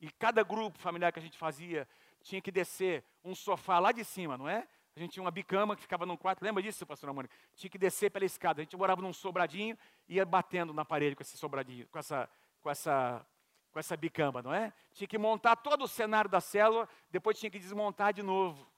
E 0.00 0.10
cada 0.10 0.42
grupo 0.42 0.78
familiar 0.78 1.12
que 1.12 1.18
a 1.18 1.22
gente 1.22 1.36
fazia 1.36 1.88
tinha 2.22 2.40
que 2.40 2.50
descer 2.50 3.04
um 3.24 3.34
sofá 3.34 3.78
lá 3.78 3.92
de 3.92 4.04
cima, 4.04 4.36
não 4.36 4.48
é? 4.48 4.66
A 4.96 5.00
gente 5.00 5.12
tinha 5.12 5.22
uma 5.22 5.30
bicama 5.30 5.76
que 5.76 5.82
ficava 5.82 6.04
num 6.04 6.16
quarto, 6.16 6.42
lembra 6.42 6.62
disso, 6.62 6.84
pastor 6.84 7.12
Mônica? 7.12 7.34
Tinha 7.54 7.70
que 7.70 7.78
descer 7.78 8.10
pela 8.10 8.24
escada. 8.24 8.60
A 8.60 8.64
gente 8.64 8.76
morava 8.76 9.00
num 9.00 9.12
sobradinho 9.12 9.78
e 10.08 10.16
ia 10.16 10.26
batendo 10.26 10.74
na 10.74 10.84
parede 10.84 11.14
com 11.14 11.22
esse 11.22 11.38
sobradinho, 11.38 11.86
com 11.88 11.98
essa, 11.98 12.28
com 12.60 12.70
essa, 12.70 13.26
com 13.72 13.78
essa 13.78 13.96
bicama, 13.96 14.42
não 14.42 14.52
é? 14.52 14.72
Tinha 14.92 15.06
que 15.06 15.16
montar 15.16 15.56
todo 15.56 15.84
o 15.84 15.88
cenário 15.88 16.28
da 16.28 16.40
célula, 16.40 16.88
depois 17.10 17.38
tinha 17.38 17.50
que 17.50 17.58
desmontar 17.58 18.12
de 18.12 18.22
novo. 18.22 18.70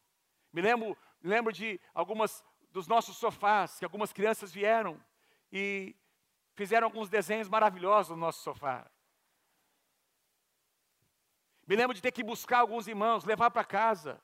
Me 0.52 0.60
lembro, 0.60 0.96
lembro 1.22 1.52
de 1.52 1.80
algumas 1.94 2.44
dos 2.70 2.86
nossos 2.86 3.16
sofás, 3.16 3.78
que 3.78 3.84
algumas 3.84 4.12
crianças 4.12 4.52
vieram 4.52 5.00
e 5.50 5.96
fizeram 6.54 6.86
alguns 6.86 7.08
desenhos 7.08 7.48
maravilhosos 7.48 8.10
no 8.10 8.16
nosso 8.16 8.42
sofá. 8.42 8.86
Me 11.66 11.76
lembro 11.76 11.94
de 11.94 12.02
ter 12.02 12.12
que 12.12 12.22
buscar 12.22 12.58
alguns 12.58 12.86
irmãos, 12.86 13.24
levar 13.24 13.50
para 13.50 13.64
casa. 13.64 14.20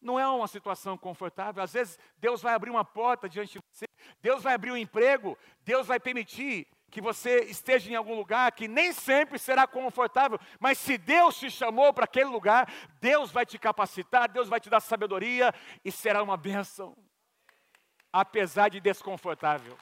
Não 0.00 0.18
é 0.18 0.28
uma 0.28 0.46
situação 0.46 0.96
confortável. 0.96 1.62
Às 1.62 1.72
vezes 1.72 1.98
Deus 2.18 2.40
vai 2.40 2.54
abrir 2.54 2.70
uma 2.70 2.84
porta 2.84 3.28
diante 3.28 3.54
de 3.54 3.60
você, 3.72 3.86
Deus 4.20 4.42
vai 4.42 4.54
abrir 4.54 4.70
um 4.70 4.76
emprego, 4.76 5.36
Deus 5.64 5.86
vai 5.86 5.98
permitir 5.98 6.68
que 6.90 7.00
você 7.00 7.40
esteja 7.44 7.90
em 7.90 7.94
algum 7.94 8.14
lugar 8.14 8.52
que 8.52 8.66
nem 8.66 8.92
sempre 8.92 9.38
será 9.38 9.66
confortável, 9.66 10.38
mas 10.58 10.78
se 10.78 10.96
Deus 10.96 11.38
te 11.38 11.50
chamou 11.50 11.92
para 11.92 12.04
aquele 12.04 12.30
lugar, 12.30 12.72
Deus 13.00 13.30
vai 13.30 13.44
te 13.44 13.58
capacitar, 13.58 14.30
Deus 14.30 14.48
vai 14.48 14.58
te 14.58 14.70
dar 14.70 14.80
sabedoria 14.80 15.52
e 15.84 15.92
será 15.92 16.22
uma 16.22 16.36
bênção, 16.36 16.96
apesar 18.10 18.70
de 18.70 18.80
desconfortável. 18.80 19.76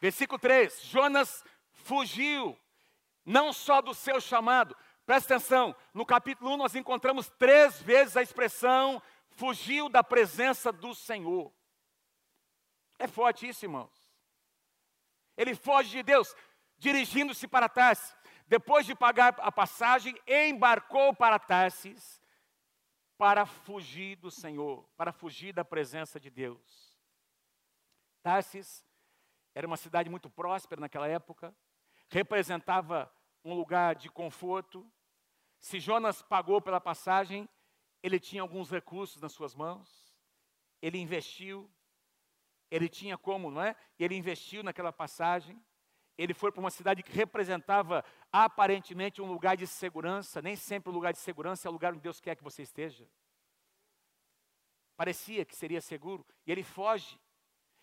Versículo 0.00 0.38
3: 0.38 0.82
Jonas 0.82 1.44
fugiu, 1.72 2.58
não 3.24 3.52
só 3.52 3.82
do 3.82 3.94
seu 3.94 4.20
chamado. 4.20 4.76
Presta 5.04 5.34
atenção, 5.34 5.74
no 5.92 6.06
capítulo 6.06 6.52
1 6.52 6.56
nós 6.56 6.74
encontramos 6.74 7.28
três 7.30 7.80
vezes 7.82 8.16
a 8.16 8.22
expressão 8.22 9.02
fugiu 9.30 9.88
da 9.88 10.02
presença 10.02 10.72
do 10.72 10.94
Senhor. 10.94 11.52
É 12.98 13.06
forte 13.06 13.48
isso, 13.48 13.64
irmãos. 13.64 14.08
Ele 15.36 15.54
foge 15.54 15.90
de 15.90 16.02
Deus, 16.02 16.34
dirigindo-se 16.78 17.48
para 17.48 17.68
Tarsis. 17.68 18.16
Depois 18.46 18.84
de 18.84 18.94
pagar 18.94 19.34
a 19.38 19.50
passagem, 19.50 20.20
embarcou 20.26 21.14
para 21.14 21.38
Tarsis 21.38 22.20
para 23.16 23.44
fugir 23.44 24.16
do 24.16 24.30
Senhor, 24.30 24.88
para 24.96 25.12
fugir 25.12 25.52
da 25.52 25.64
presença 25.64 26.18
de 26.18 26.30
Deus. 26.30 26.98
Tarsis 28.22 28.84
era 29.60 29.66
uma 29.66 29.76
cidade 29.76 30.08
muito 30.08 30.30
próspera 30.30 30.80
naquela 30.80 31.06
época, 31.06 31.54
representava 32.08 33.12
um 33.44 33.52
lugar 33.52 33.94
de 33.94 34.08
conforto. 34.08 34.90
Se 35.60 35.78
Jonas 35.78 36.22
pagou 36.22 36.62
pela 36.62 36.80
passagem, 36.80 37.46
ele 38.02 38.18
tinha 38.18 38.40
alguns 38.40 38.70
recursos 38.70 39.20
nas 39.20 39.32
suas 39.32 39.54
mãos, 39.54 40.14
ele 40.80 40.96
investiu, 40.96 41.70
ele 42.70 42.88
tinha 42.88 43.18
como, 43.18 43.50
não 43.50 43.60
é? 43.60 43.76
Ele 43.98 44.14
investiu 44.14 44.62
naquela 44.62 44.92
passagem. 44.92 45.62
Ele 46.16 46.32
foi 46.32 46.50
para 46.50 46.60
uma 46.60 46.70
cidade 46.70 47.02
que 47.02 47.12
representava 47.12 48.02
aparentemente 48.32 49.20
um 49.20 49.26
lugar 49.26 49.58
de 49.58 49.66
segurança, 49.66 50.40
nem 50.40 50.56
sempre 50.56 50.88
o 50.88 50.92
lugar 50.92 51.12
de 51.12 51.18
segurança 51.18 51.68
é 51.68 51.70
o 51.70 51.72
lugar 51.72 51.92
onde 51.92 52.02
Deus 52.02 52.18
quer 52.18 52.34
que 52.34 52.42
você 52.42 52.62
esteja. 52.62 53.06
Parecia 54.96 55.44
que 55.44 55.54
seria 55.54 55.82
seguro, 55.82 56.26
e 56.46 56.52
ele 56.52 56.62
foge. 56.62 57.20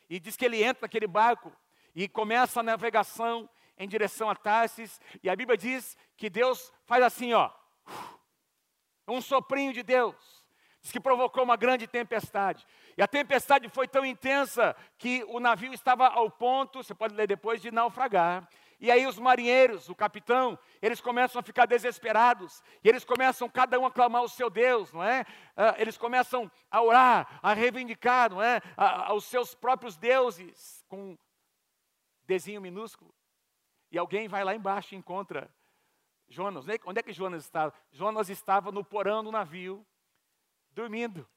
E 0.10 0.20
diz 0.20 0.38
que 0.38 0.46
ele 0.46 0.64
entra 0.64 0.84
naquele 0.84 1.08
barco 1.08 1.56
e 1.98 2.08
começa 2.08 2.60
a 2.60 2.64
navegação 2.64 3.50
em 3.76 3.88
direção 3.88 4.30
a 4.30 4.36
Tarsis, 4.36 5.02
e 5.24 5.28
a 5.28 5.36
Bíblia 5.36 5.58
diz 5.58 5.98
que 6.16 6.30
Deus 6.30 6.72
faz 6.86 7.04
assim, 7.04 7.34
ó, 7.34 7.50
um 9.08 9.20
soprinho 9.20 9.74
de 9.74 9.82
Deus, 9.82 10.16
diz 10.80 10.92
que 10.92 11.00
provocou 11.00 11.44
uma 11.44 11.56
grande 11.56 11.88
tempestade. 11.88 12.68
E 12.96 13.02
a 13.02 13.08
tempestade 13.08 13.68
foi 13.70 13.88
tão 13.88 14.06
intensa 14.06 14.76
que 15.00 15.24
o 15.28 15.40
navio 15.40 15.74
estava 15.74 16.08
ao 16.08 16.30
ponto, 16.30 16.84
você 16.84 16.94
pode 16.94 17.16
ler 17.16 17.26
depois, 17.26 17.64
de 17.64 17.72
naufragar. 17.72 18.48
E 18.80 18.92
aí 18.92 19.08
os 19.08 19.18
marinheiros, 19.18 19.90
o 19.90 19.96
capitão, 19.96 20.58
eles 20.84 21.02
começam 21.02 21.40
a 21.40 21.44
ficar 21.44 21.66
desesperados. 21.66 22.62
E 22.84 22.90
eles 22.90 23.04
começam 23.04 23.50
cada 23.50 23.80
um 23.80 23.88
a 23.88 23.92
clamar 23.92 24.22
o 24.22 24.30
seu 24.30 24.52
Deus, 24.52 24.94
não 24.94 25.04
é? 25.04 25.22
Uh, 25.22 25.74
eles 25.80 25.98
começam 25.98 26.52
a 26.70 26.80
orar, 26.80 27.40
a 27.42 27.54
reivindicar, 27.54 28.30
não 28.30 28.42
é? 28.42 28.62
A, 28.76 29.08
aos 29.08 29.26
seus 29.26 29.56
próprios 29.56 29.98
deuses, 29.98 30.86
com 30.88 31.18
desenho 32.28 32.62
minúsculo. 32.62 33.14
E 33.92 33.98
alguém 33.98 34.28
vai 34.28 34.44
lá 34.44 34.54
embaixo 34.54 34.94
e 34.94 34.98
encontra 34.98 35.50
Jonas. 36.28 36.66
Onde 36.86 37.00
é 37.00 37.04
que 37.04 37.14
Jonas 37.14 37.44
estava? 37.44 37.74
Jonas 37.92 38.30
estava 38.30 38.72
no 38.72 38.84
porão 38.84 39.24
do 39.24 39.32
navio, 39.32 39.86
dormindo 40.72 41.28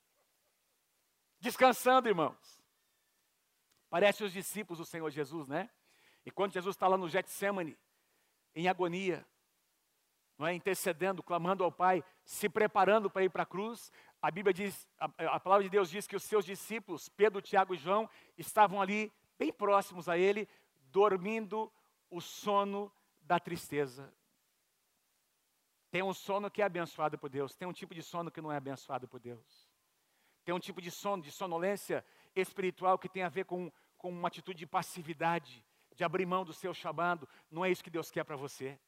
descansando, 1.41 2.09
irmãos. 2.09 2.61
Parece 3.89 4.23
os 4.23 4.33
discípulos 4.33 4.79
do 4.79 4.85
Senhor 4.85 5.11
Jesus, 5.11 5.49
né? 5.49 5.69
E 6.25 6.31
quando 6.31 6.53
Jesus 6.53 6.77
está 6.77 6.87
lá 6.87 6.97
no 6.97 7.09
Getsemane, 7.09 7.77
em 8.55 8.69
agonia, 8.69 9.27
não 10.39 10.47
é? 10.47 10.55
intercedendo, 10.55 11.23
clamando 11.23 11.65
ao 11.65 11.73
Pai, 11.73 12.05
se 12.25 12.49
preparando 12.49 13.11
para 13.11 13.25
ir 13.25 13.31
para 13.31 13.43
a 13.43 13.47
cruz, 13.47 13.91
a 14.23 14.31
Bíblia 14.31 14.53
diz, 14.53 14.87
a, 14.99 15.07
a, 15.35 15.41
palavra 15.41 15.65
de 15.65 15.71
Deus 15.71 15.91
diz 15.91 16.07
que 16.07 16.15
os 16.15 16.23
seus 16.23 16.45
discípulos, 16.45 17.09
Pedro, 17.09 17.43
Tiago 17.43 17.75
e 17.75 17.79
João, 17.79 18.09
estavam 18.37 18.81
ali, 18.81 19.13
bem 19.39 19.53
próximos 19.53 20.09
a 20.09 20.19
ele, 20.19 20.49
dormindo 20.91 21.73
o 22.09 22.21
sono 22.21 22.93
da 23.21 23.39
tristeza. 23.39 24.13
Tem 25.91 26.03
um 26.03 26.15
sono 26.15 26.51
que 26.51 26.63
é 26.63 26.65
abençoado 26.65 27.19
por 27.19 27.29
Deus, 27.29 27.55
tem 27.55 27.67
um 27.67 27.73
tipo 27.73 27.95
de 27.95 28.03
sono 28.03 28.31
que 28.31 28.41
não 28.41 28.53
é 28.53 28.57
abençoado 28.57 29.09
por 29.09 29.19
Deus. 29.19 29.69
Tem 30.45 30.55
um 30.55 30.61
tipo 30.61 30.81
de 30.81 30.91
sono, 30.91 31.23
de 31.23 31.31
sonolência 31.31 32.05
espiritual 32.35 32.99
que 32.99 33.09
tem 33.09 33.23
a 33.23 33.29
ver 33.29 33.45
com, 33.45 33.71
com 33.97 34.11
uma 34.11 34.29
atitude 34.29 34.59
de 34.59 34.67
passividade, 34.67 35.65
de 35.95 36.05
abrir 36.05 36.27
mão 36.27 36.45
do 36.45 36.53
seu 36.53 36.73
chamado. 36.73 37.29
Não 37.51 37.65
é 37.65 37.71
isso 37.71 37.85
que 37.85 37.91
Deus 37.91 38.11
quer 38.11 38.25
para 38.25 38.37
você. 38.37 38.79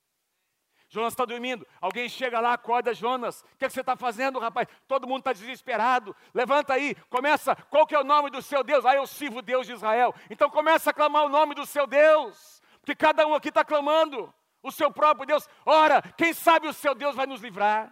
Jonas 0.92 1.14
está 1.14 1.24
dormindo. 1.24 1.66
Alguém 1.80 2.06
chega 2.06 2.38
lá, 2.38 2.52
acorda 2.52 2.92
Jonas. 2.92 3.40
O 3.40 3.56
que, 3.56 3.64
é 3.64 3.68
que 3.68 3.72
você 3.72 3.80
está 3.80 3.96
fazendo, 3.96 4.38
rapaz? 4.38 4.68
Todo 4.86 5.08
mundo 5.08 5.20
está 5.20 5.32
desesperado. 5.32 6.14
Levanta 6.34 6.74
aí, 6.74 6.94
começa. 7.08 7.56
Qual 7.56 7.86
que 7.86 7.94
é 7.94 7.98
o 7.98 8.04
nome 8.04 8.28
do 8.28 8.42
seu 8.42 8.62
Deus? 8.62 8.84
Ah, 8.84 8.94
eu 8.94 9.06
sirvo 9.06 9.38
o 9.38 9.42
Deus 9.42 9.66
de 9.66 9.72
Israel. 9.72 10.14
Então 10.28 10.50
começa 10.50 10.90
a 10.90 10.92
clamar 10.92 11.24
o 11.24 11.30
nome 11.30 11.54
do 11.54 11.64
seu 11.64 11.86
Deus. 11.86 12.60
Porque 12.80 12.94
cada 12.94 13.26
um 13.26 13.34
aqui 13.34 13.48
está 13.48 13.64
clamando 13.64 14.32
o 14.62 14.70
seu 14.70 14.90
próprio 14.92 15.24
Deus. 15.24 15.48
Ora, 15.64 16.02
quem 16.14 16.34
sabe 16.34 16.68
o 16.68 16.74
seu 16.74 16.94
Deus 16.94 17.16
vai 17.16 17.24
nos 17.24 17.40
livrar. 17.40 17.90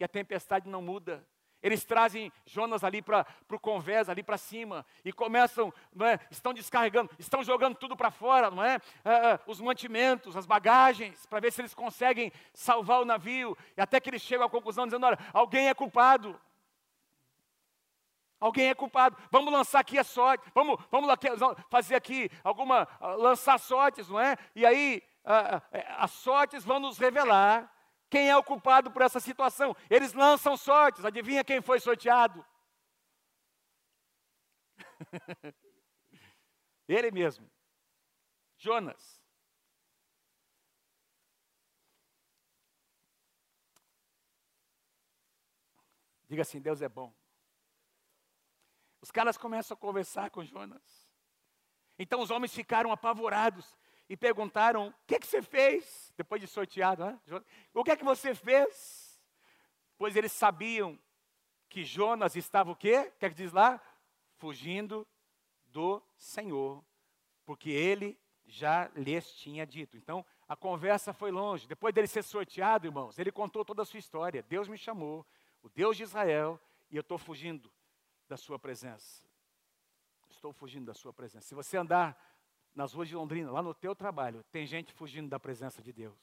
E 0.00 0.04
a 0.04 0.08
tempestade 0.08 0.68
não 0.68 0.82
muda. 0.82 1.24
Eles 1.64 1.82
trazem 1.82 2.30
Jonas 2.44 2.84
ali 2.84 3.00
para 3.00 3.26
o 3.50 3.58
convés, 3.58 4.10
ali 4.10 4.22
para 4.22 4.36
cima, 4.36 4.84
e 5.02 5.10
começam, 5.10 5.72
não 5.94 6.04
é, 6.04 6.20
estão 6.30 6.52
descarregando, 6.52 7.10
estão 7.18 7.42
jogando 7.42 7.74
tudo 7.74 7.96
para 7.96 8.10
fora, 8.10 8.50
não 8.50 8.62
é? 8.62 8.78
é? 9.02 9.10
é? 9.30 9.40
Os 9.46 9.62
mantimentos, 9.62 10.36
as 10.36 10.44
bagagens, 10.44 11.24
para 11.24 11.40
ver 11.40 11.50
se 11.50 11.62
eles 11.62 11.72
conseguem 11.72 12.30
salvar 12.52 13.00
o 13.00 13.06
navio, 13.06 13.56
e 13.78 13.80
até 13.80 13.98
que 13.98 14.10
eles 14.10 14.20
chegam 14.20 14.46
à 14.46 14.50
conclusão 14.50 14.84
dizendo: 14.84 15.06
olha, 15.06 15.18
alguém 15.32 15.70
é 15.70 15.74
culpado. 15.74 16.38
Alguém 18.38 18.68
é 18.68 18.74
culpado. 18.74 19.16
Vamos 19.30 19.50
lançar 19.50 19.80
aqui 19.80 19.98
a 19.98 20.04
sorte. 20.04 20.44
Vamos, 20.54 20.78
vamos 20.90 21.10
fazer 21.70 21.94
aqui 21.94 22.30
alguma. 22.42 22.86
lançar 23.16 23.58
sortes, 23.58 24.06
não 24.10 24.20
é? 24.20 24.36
E 24.54 24.66
aí 24.66 25.02
as 25.96 26.10
sortes 26.10 26.62
vão 26.62 26.78
nos 26.78 26.98
revelar 26.98 27.73
quem 28.14 28.30
é 28.30 28.36
o 28.36 28.44
culpado 28.44 28.92
por 28.92 29.02
essa 29.02 29.18
situação? 29.18 29.74
Eles 29.90 30.12
lançam 30.12 30.56
sortes. 30.56 31.04
Adivinha 31.04 31.42
quem 31.42 31.60
foi 31.60 31.80
sorteado? 31.80 32.46
Ele 36.86 37.10
mesmo. 37.10 37.50
Jonas. 38.56 39.20
Diga 46.28 46.42
assim: 46.42 46.60
Deus 46.60 46.80
é 46.82 46.88
bom. 46.88 47.12
Os 49.00 49.10
caras 49.10 49.36
começam 49.36 49.74
a 49.74 49.78
conversar 49.78 50.30
com 50.30 50.44
Jonas. 50.44 51.10
Então 51.98 52.20
os 52.20 52.30
homens 52.30 52.54
ficaram 52.54 52.92
apavorados 52.92 53.76
e 54.08 54.16
perguntaram: 54.16 54.88
O 54.88 54.94
que, 55.06 55.16
é 55.16 55.18
que 55.18 55.26
você 55.26 55.42
fez? 55.42 56.12
Depois 56.16 56.40
de 56.40 56.46
sorteado, 56.46 57.04
né? 57.04 57.20
O 57.72 57.84
que 57.84 57.90
é 57.90 57.96
que 57.96 58.04
você 58.04 58.34
fez? 58.34 59.20
Pois 59.96 60.16
eles 60.16 60.32
sabiam 60.32 60.98
que 61.68 61.84
Jonas 61.84 62.36
estava 62.36 62.70
o 62.70 62.76
quê? 62.76 63.12
O 63.14 63.18
que 63.18 63.26
é 63.26 63.30
que 63.30 63.34
diz 63.34 63.52
lá? 63.52 63.80
Fugindo 64.36 65.06
do 65.66 66.02
Senhor, 66.16 66.84
porque 67.44 67.70
ele 67.70 68.18
já 68.46 68.88
lhes 68.94 69.34
tinha 69.34 69.66
dito. 69.66 69.96
Então, 69.96 70.24
a 70.46 70.54
conversa 70.54 71.12
foi 71.12 71.30
longe. 71.30 71.66
Depois 71.66 71.94
dele 71.94 72.06
ser 72.06 72.22
sorteado, 72.22 72.86
irmãos, 72.86 73.18
ele 73.18 73.32
contou 73.32 73.64
toda 73.64 73.82
a 73.82 73.84
sua 73.84 73.98
história. 73.98 74.42
Deus 74.42 74.68
me 74.68 74.76
chamou, 74.76 75.26
o 75.62 75.68
Deus 75.68 75.96
de 75.96 76.02
Israel, 76.02 76.60
e 76.90 76.96
eu 76.96 77.00
estou 77.00 77.18
fugindo 77.18 77.72
da 78.28 78.36
sua 78.36 78.58
presença. 78.58 79.24
Estou 80.28 80.52
fugindo 80.52 80.86
da 80.86 80.94
sua 80.94 81.12
presença. 81.12 81.48
Se 81.48 81.54
você 81.54 81.76
andar 81.76 82.16
nas 82.74 82.92
ruas 82.92 83.08
de 83.08 83.14
Londrina, 83.14 83.50
lá 83.50 83.62
no 83.62 83.72
teu 83.72 83.94
trabalho, 83.94 84.42
tem 84.50 84.66
gente 84.66 84.92
fugindo 84.92 85.28
da 85.28 85.38
presença 85.38 85.80
de 85.80 85.92
Deus. 85.92 86.18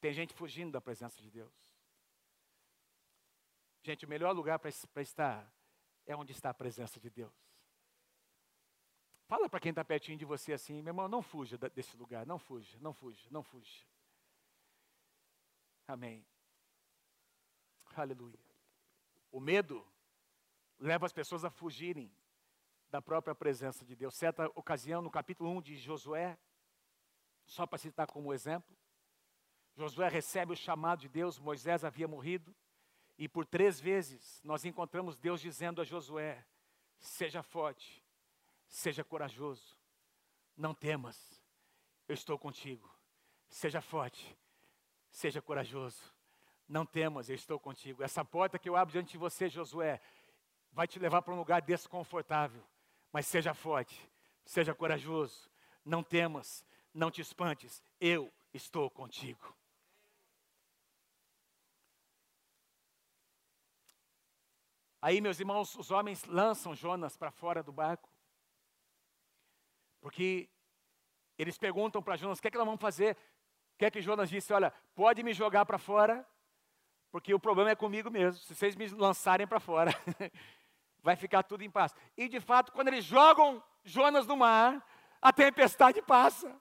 Tem 0.00 0.12
gente 0.12 0.34
fugindo 0.34 0.72
da 0.72 0.80
presença 0.80 1.20
de 1.22 1.30
Deus. 1.30 1.54
Gente, 3.82 4.04
o 4.04 4.08
melhor 4.08 4.34
lugar 4.34 4.58
para 4.58 5.02
estar 5.02 5.50
é 6.04 6.16
onde 6.16 6.32
está 6.32 6.50
a 6.50 6.54
presença 6.54 6.98
de 6.98 7.08
Deus. 7.08 7.32
Fala 9.28 9.48
para 9.48 9.60
quem 9.60 9.70
está 9.70 9.84
pertinho 9.84 10.18
de 10.18 10.24
você 10.24 10.52
assim, 10.52 10.82
meu 10.82 10.90
irmão, 10.90 11.08
não 11.08 11.22
fuja 11.22 11.56
desse 11.56 11.96
lugar, 11.96 12.26
não 12.26 12.38
fuja, 12.38 12.78
não 12.80 12.92
fuja, 12.92 13.26
não 13.30 13.42
fuja. 13.42 13.84
Amém. 15.86 16.24
Aleluia. 17.94 18.38
O 19.32 19.40
medo 19.40 19.86
leva 20.78 21.06
as 21.06 21.12
pessoas 21.12 21.44
a 21.44 21.50
fugirem 21.50 22.12
da 22.90 23.02
própria 23.02 23.34
presença 23.34 23.84
de 23.84 23.94
Deus. 23.94 24.14
Certa 24.14 24.46
ocasião, 24.54 25.02
no 25.02 25.10
capítulo 25.10 25.50
1 25.50 25.62
de 25.62 25.76
Josué, 25.76 26.38
só 27.44 27.66
para 27.66 27.78
citar 27.78 28.06
como 28.06 28.32
exemplo, 28.32 28.76
Josué 29.76 30.08
recebe 30.08 30.52
o 30.52 30.56
chamado 30.56 31.00
de 31.00 31.08
Deus, 31.08 31.38
Moisés 31.38 31.84
havia 31.84 32.08
morrido, 32.08 32.54
e 33.18 33.28
por 33.28 33.46
três 33.46 33.80
vezes 33.80 34.40
nós 34.42 34.64
encontramos 34.64 35.16
Deus 35.16 35.40
dizendo 35.40 35.80
a 35.80 35.84
Josué: 35.84 36.44
seja 36.98 37.42
forte, 37.42 38.04
seja 38.66 39.04
corajoso, 39.04 39.76
não 40.56 40.74
temas, 40.74 41.40
eu 42.08 42.14
estou 42.14 42.38
contigo. 42.38 42.90
Seja 43.48 43.80
forte, 43.80 44.36
seja 45.10 45.40
corajoso, 45.40 46.12
não 46.68 46.84
temas, 46.84 47.28
eu 47.28 47.34
estou 47.34 47.60
contigo. 47.60 48.02
Essa 48.02 48.24
porta 48.24 48.58
que 48.58 48.68
eu 48.68 48.76
abro 48.76 48.92
diante 48.92 49.12
de 49.12 49.18
você, 49.18 49.48
Josué, 49.48 50.00
vai 50.72 50.88
te 50.88 50.98
levar 50.98 51.22
para 51.22 51.32
um 51.32 51.38
lugar 51.38 51.62
desconfortável, 51.62 52.62
mas 53.12 53.26
seja 53.26 53.54
forte, 53.54 54.08
seja 54.44 54.74
corajoso, 54.74 55.50
não 55.84 56.02
temas, 56.02 56.64
não 56.92 57.10
te 57.10 57.20
espantes, 57.20 57.82
eu 58.00 58.32
estou 58.52 58.90
contigo. 58.90 59.56
Aí, 65.00 65.20
meus 65.20 65.38
irmãos, 65.38 65.76
os 65.76 65.90
homens 65.90 66.24
lançam 66.24 66.74
Jonas 66.74 67.16
para 67.16 67.30
fora 67.30 67.62
do 67.62 67.72
barco, 67.72 68.10
porque 70.00 70.48
eles 71.38 71.56
perguntam 71.58 72.02
para 72.02 72.16
Jonas: 72.16 72.38
o 72.38 72.42
que 72.42 72.48
é 72.48 72.50
que 72.50 72.58
nós 72.58 72.66
vamos 72.66 72.80
fazer? 72.80 73.16
O 73.74 73.78
que 73.78 73.84
é 73.84 73.90
que 73.90 74.00
Jonas 74.00 74.30
disse? 74.30 74.52
Olha, 74.52 74.72
pode 74.94 75.22
me 75.22 75.32
jogar 75.32 75.66
para 75.66 75.78
fora, 75.78 76.26
porque 77.10 77.32
o 77.32 77.38
problema 77.38 77.70
é 77.70 77.76
comigo 77.76 78.10
mesmo, 78.10 78.42
se 78.42 78.54
vocês 78.54 78.74
me 78.74 78.88
lançarem 78.88 79.46
para 79.46 79.60
fora. 79.60 79.92
vai 81.06 81.14
ficar 81.14 81.44
tudo 81.44 81.62
em 81.62 81.70
paz. 81.70 81.94
E 82.16 82.28
de 82.28 82.40
fato, 82.40 82.72
quando 82.72 82.88
eles 82.88 83.04
jogam 83.04 83.62
Jonas 83.84 84.26
no 84.26 84.36
mar, 84.36 84.84
a 85.22 85.32
tempestade 85.32 86.02
passa. 86.02 86.52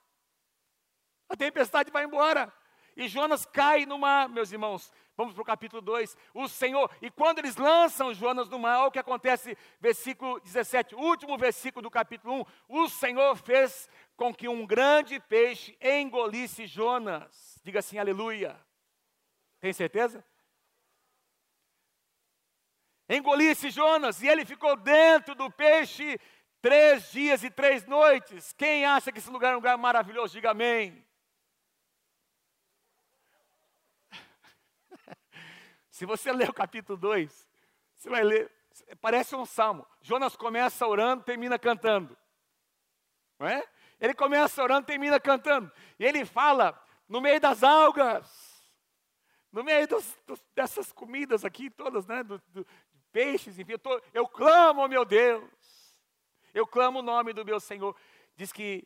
A 1.28 1.36
tempestade 1.36 1.90
vai 1.90 2.06
embora. 2.06 2.54
E 2.96 3.08
Jonas 3.08 3.44
cai 3.44 3.88
no 3.88 3.98
mar, 3.98 4.30
meus 4.30 4.52
irmãos. 4.52 4.94
Vamos 5.18 5.34
para 5.34 5.42
o 5.42 5.46
capítulo 5.46 5.82
2. 5.82 6.16
O 6.32 6.48
Senhor, 6.48 6.96
e 7.02 7.10
quando 7.10 7.40
eles 7.40 7.56
lançam 7.56 8.14
Jonas 8.14 8.48
no 8.48 8.60
mar, 8.60 8.82
olha 8.82 8.88
o 8.90 8.92
que 8.92 9.00
acontece, 9.00 9.58
versículo 9.82 10.40
17, 10.42 10.94
último 10.94 11.36
versículo 11.40 11.82
do 11.82 11.90
capítulo 11.90 12.48
1. 12.70 12.84
O 12.84 12.88
Senhor 12.88 13.36
fez 13.36 13.90
com 14.16 14.32
que 14.32 14.48
um 14.48 14.64
grande 14.64 15.20
peixe 15.22 15.76
engolisse 15.82 16.68
Jonas. 16.68 17.60
Diga 17.64 17.80
assim, 17.80 17.98
aleluia. 17.98 18.56
Tem 19.60 19.74
certeza? 19.74 20.24
Engolisse 23.08 23.70
Jonas 23.70 24.22
e 24.22 24.28
ele 24.28 24.46
ficou 24.46 24.76
dentro 24.76 25.36
do 25.36 25.52
peixe 25.52 26.20
três 26.62 27.12
dias 27.12 27.44
e 27.44 27.50
três 27.50 27.86
noites. 27.86 28.52
Quem 28.54 28.86
acha 28.86 29.12
que 29.12 29.20
esse 29.20 29.30
lugar 29.30 29.52
é 29.52 29.54
um 29.54 29.58
lugar 29.58 29.78
maravilhoso, 29.78 30.34
diga 30.34 30.52
amém. 30.52 31.06
Se 35.92 36.06
você 36.06 36.32
ler 36.32 36.50
o 36.50 36.54
capítulo 36.54 36.98
2, 36.98 37.50
você 37.96 38.10
vai 38.10 38.24
ler, 38.24 38.52
parece 39.00 39.36
um 39.36 39.46
salmo. 39.46 39.86
Jonas 40.02 40.36
começa 40.36 40.88
orando, 40.88 41.24
termina 41.24 41.60
cantando. 41.60 42.18
Não 43.38 43.48
é? 43.48 43.64
Ele 44.00 44.14
começa 44.14 44.62
orando, 44.64 44.88
termina 44.88 45.20
cantando. 45.20 45.72
E 46.00 46.06
ele 46.06 46.26
fala 46.26 46.80
no 47.08 47.22
meio 47.22 47.40
das 47.40 47.64
algas, 47.64 48.56
no 49.52 49.64
meio 49.64 49.88
dos, 49.88 50.18
dos, 50.26 50.44
dessas 50.54 50.92
comidas 50.92 51.46
aqui 51.46 51.70
todas, 51.70 52.06
né? 52.06 52.24
Do, 52.24 52.42
do, 52.48 52.68
peixes, 53.16 53.58
enfim, 53.58 53.72
eu, 53.72 53.80
tô, 53.80 54.02
eu 54.14 54.28
clamo, 54.28 54.86
meu 54.90 55.06
Deus. 55.06 55.50
Eu 56.54 56.68
clamo 56.68 57.00
o 57.00 57.02
nome 57.02 57.32
do 57.32 57.46
meu 57.46 57.62
Senhor. 57.62 57.96
Diz 58.36 58.52
que 58.52 58.86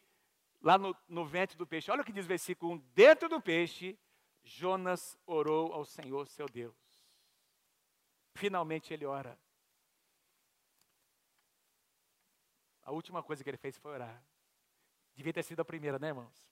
lá 0.62 0.78
no, 0.78 0.96
no 1.08 1.26
ventre 1.26 1.58
do 1.58 1.66
peixe, 1.66 1.90
olha 1.90 2.04
o 2.04 2.06
que 2.06 2.12
diz 2.12 2.26
o 2.26 2.28
versículo 2.28 2.74
1: 2.74 2.78
dentro 2.94 3.28
do 3.28 3.42
peixe, 3.42 3.98
Jonas 4.44 5.18
orou 5.26 5.74
ao 5.74 5.84
Senhor 5.84 6.28
seu 6.28 6.46
Deus. 6.46 6.78
Finalmente 8.36 8.94
ele 8.94 9.04
ora. 9.04 9.36
A 12.84 12.92
última 12.92 13.24
coisa 13.24 13.44
que 13.44 13.50
ele 13.50 13.58
fez 13.58 13.80
foi 13.80 13.94
orar. 13.94 14.24
Devia 15.16 15.34
ter 15.34 15.44
sido 15.44 15.60
a 15.60 15.66
primeira, 15.66 15.98
né, 15.98 16.10
irmãos? 16.10 16.48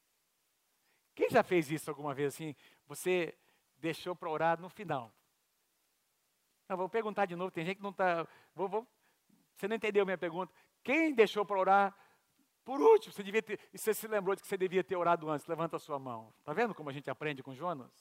Quem 1.14 1.30
já 1.30 1.44
fez 1.44 1.70
isso 1.72 1.92
alguma 1.92 2.16
vez 2.16 2.34
assim? 2.34 2.56
Você 2.88 3.38
deixou 3.78 4.16
para 4.16 4.32
orar 4.32 4.60
no 4.60 4.68
final. 4.68 5.14
Não, 6.68 6.76
vou 6.76 6.90
perguntar 6.90 7.26
de 7.26 7.36
novo, 7.36 7.52
tem 7.52 7.66
gente 7.66 7.78
que 7.78 7.84
não 7.84 7.92
está. 7.92 8.28
Vou, 8.54 8.68
vou, 8.68 8.88
você 9.56 9.68
não 9.68 9.76
entendeu 9.76 10.06
minha 10.06 10.18
pergunta. 10.18 10.54
Quem 10.84 11.14
deixou 11.14 11.46
para 11.46 11.60
orar 11.60 11.98
por 12.64 12.82
último? 12.82 13.14
Você 13.14 13.24
devia 13.24 13.42
ter, 13.42 13.60
você 13.74 13.94
se 13.94 14.08
lembrou 14.08 14.36
de 14.36 14.42
que 14.42 14.48
você 14.48 14.58
devia 14.58 14.84
ter 14.84 14.96
orado 14.96 15.30
antes? 15.30 15.48
Levanta 15.48 15.78
a 15.78 15.80
sua 15.80 15.98
mão. 15.98 16.34
Está 16.40 16.54
vendo 16.54 16.76
como 16.76 16.90
a 16.90 16.94
gente 16.94 17.10
aprende 17.10 17.42
com 17.42 17.56
Jonas? 17.56 17.92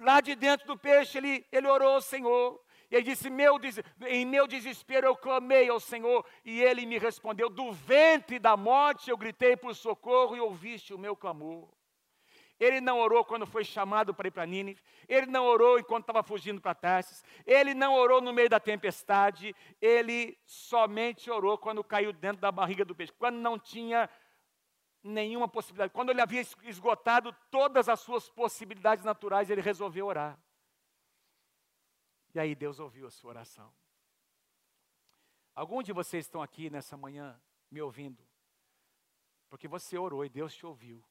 Lá 0.00 0.20
de 0.20 0.34
dentro 0.34 0.66
do 0.66 0.76
peixe, 0.76 1.18
ele, 1.18 1.46
ele 1.50 1.68
orou 1.68 1.94
ao 1.94 2.00
Senhor. 2.00 2.60
E 2.90 2.96
ele 2.96 3.04
disse: 3.04 3.30
meu, 3.30 3.58
Em 4.06 4.24
meu 4.24 4.46
desespero 4.46 5.06
eu 5.06 5.16
clamei 5.16 5.68
ao 5.68 5.80
Senhor, 5.80 6.24
e 6.44 6.60
ele 6.60 6.86
me 6.86 6.98
respondeu: 6.98 7.48
Do 7.48 7.72
ventre 7.72 8.38
da 8.38 8.56
morte 8.56 9.10
eu 9.10 9.16
gritei 9.16 9.56
por 9.56 9.74
socorro 9.74 10.36
e 10.36 10.40
ouviste 10.40 10.92
o 10.92 10.98
meu 10.98 11.16
clamor. 11.16 11.68
Ele 12.58 12.80
não 12.80 12.98
orou 12.98 13.24
quando 13.24 13.46
foi 13.46 13.64
chamado 13.64 14.14
para 14.14 14.28
ir 14.28 14.30
para 14.30 14.46
Nínive. 14.46 14.82
Ele 15.06 15.26
não 15.26 15.44
orou 15.44 15.78
enquanto 15.78 16.04
estava 16.04 16.22
fugindo 16.22 16.60
para 16.60 16.74
Tarsis. 16.74 17.22
Ele 17.44 17.74
não 17.74 17.94
orou 17.94 18.20
no 18.20 18.32
meio 18.32 18.48
da 18.48 18.58
tempestade. 18.58 19.54
Ele 19.80 20.38
somente 20.46 21.30
orou 21.30 21.58
quando 21.58 21.84
caiu 21.84 22.12
dentro 22.12 22.40
da 22.40 22.50
barriga 22.50 22.84
do 22.84 22.94
peixe. 22.94 23.12
Quando 23.12 23.36
não 23.36 23.58
tinha 23.58 24.08
nenhuma 25.02 25.48
possibilidade. 25.48 25.92
Quando 25.92 26.10
ele 26.10 26.20
havia 26.20 26.40
esgotado 26.40 27.34
todas 27.50 27.88
as 27.88 28.00
suas 28.00 28.28
possibilidades 28.28 29.04
naturais, 29.04 29.50
ele 29.50 29.60
resolveu 29.60 30.06
orar. 30.06 30.38
E 32.34 32.40
aí 32.40 32.54
Deus 32.54 32.78
ouviu 32.78 33.06
a 33.06 33.10
sua 33.10 33.30
oração. 33.30 33.72
Alguns 35.54 35.84
de 35.84 35.92
vocês 35.92 36.26
estão 36.26 36.42
aqui 36.42 36.68
nessa 36.68 36.96
manhã 36.96 37.40
me 37.70 37.80
ouvindo, 37.80 38.22
porque 39.48 39.66
você 39.66 39.96
orou 39.96 40.24
e 40.24 40.28
Deus 40.28 40.54
te 40.54 40.66
ouviu. 40.66 41.02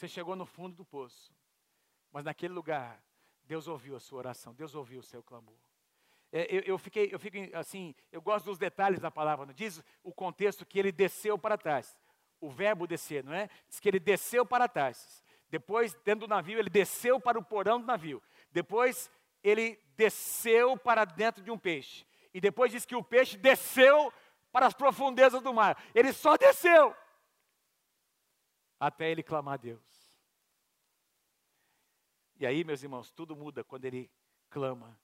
Você 0.00 0.08
chegou 0.08 0.34
no 0.34 0.46
fundo 0.46 0.74
do 0.74 0.82
poço, 0.82 1.30
mas 2.10 2.24
naquele 2.24 2.54
lugar, 2.54 3.04
Deus 3.44 3.68
ouviu 3.68 3.94
a 3.94 4.00
sua 4.00 4.16
oração, 4.20 4.54
Deus 4.54 4.74
ouviu 4.74 5.00
o 5.00 5.02
seu 5.02 5.22
clamor. 5.22 5.58
É, 6.32 6.46
eu, 6.48 6.62
eu, 6.62 6.78
fiquei, 6.78 7.10
eu 7.12 7.18
fico 7.18 7.36
assim, 7.54 7.94
eu 8.10 8.22
gosto 8.22 8.46
dos 8.46 8.56
detalhes 8.56 8.98
da 8.98 9.10
palavra, 9.10 9.44
não 9.44 9.52
diz 9.52 9.82
o 10.02 10.10
contexto 10.10 10.64
que 10.64 10.78
ele 10.78 10.90
desceu 10.90 11.36
para 11.36 11.58
trás. 11.58 11.94
O 12.40 12.48
verbo 12.48 12.86
descer, 12.86 13.22
não 13.22 13.34
é? 13.34 13.50
Diz 13.68 13.78
que 13.78 13.90
ele 13.90 14.00
desceu 14.00 14.46
para 14.46 14.66
trás. 14.66 15.22
Depois, 15.50 15.92
dentro 16.02 16.20
do 16.20 16.28
navio, 16.28 16.58
ele 16.58 16.70
desceu 16.70 17.20
para 17.20 17.38
o 17.38 17.44
porão 17.44 17.78
do 17.78 17.86
navio. 17.86 18.22
Depois, 18.50 19.10
ele 19.44 19.78
desceu 19.98 20.78
para 20.78 21.04
dentro 21.04 21.42
de 21.44 21.50
um 21.50 21.58
peixe. 21.58 22.06
E 22.32 22.40
depois 22.40 22.72
diz 22.72 22.86
que 22.86 22.96
o 22.96 23.04
peixe 23.04 23.36
desceu 23.36 24.10
para 24.50 24.64
as 24.64 24.72
profundezas 24.72 25.42
do 25.42 25.52
mar. 25.52 25.76
Ele 25.94 26.10
só 26.10 26.38
desceu 26.38 26.96
até 28.80 29.10
ele 29.10 29.22
clamar 29.22 29.54
a 29.54 29.58
Deus. 29.58 29.89
E 32.40 32.46
aí, 32.46 32.64
meus 32.64 32.82
irmãos, 32.82 33.10
tudo 33.10 33.36
muda 33.36 33.62
quando 33.62 33.84
ele 33.84 34.10
clama, 34.48 34.98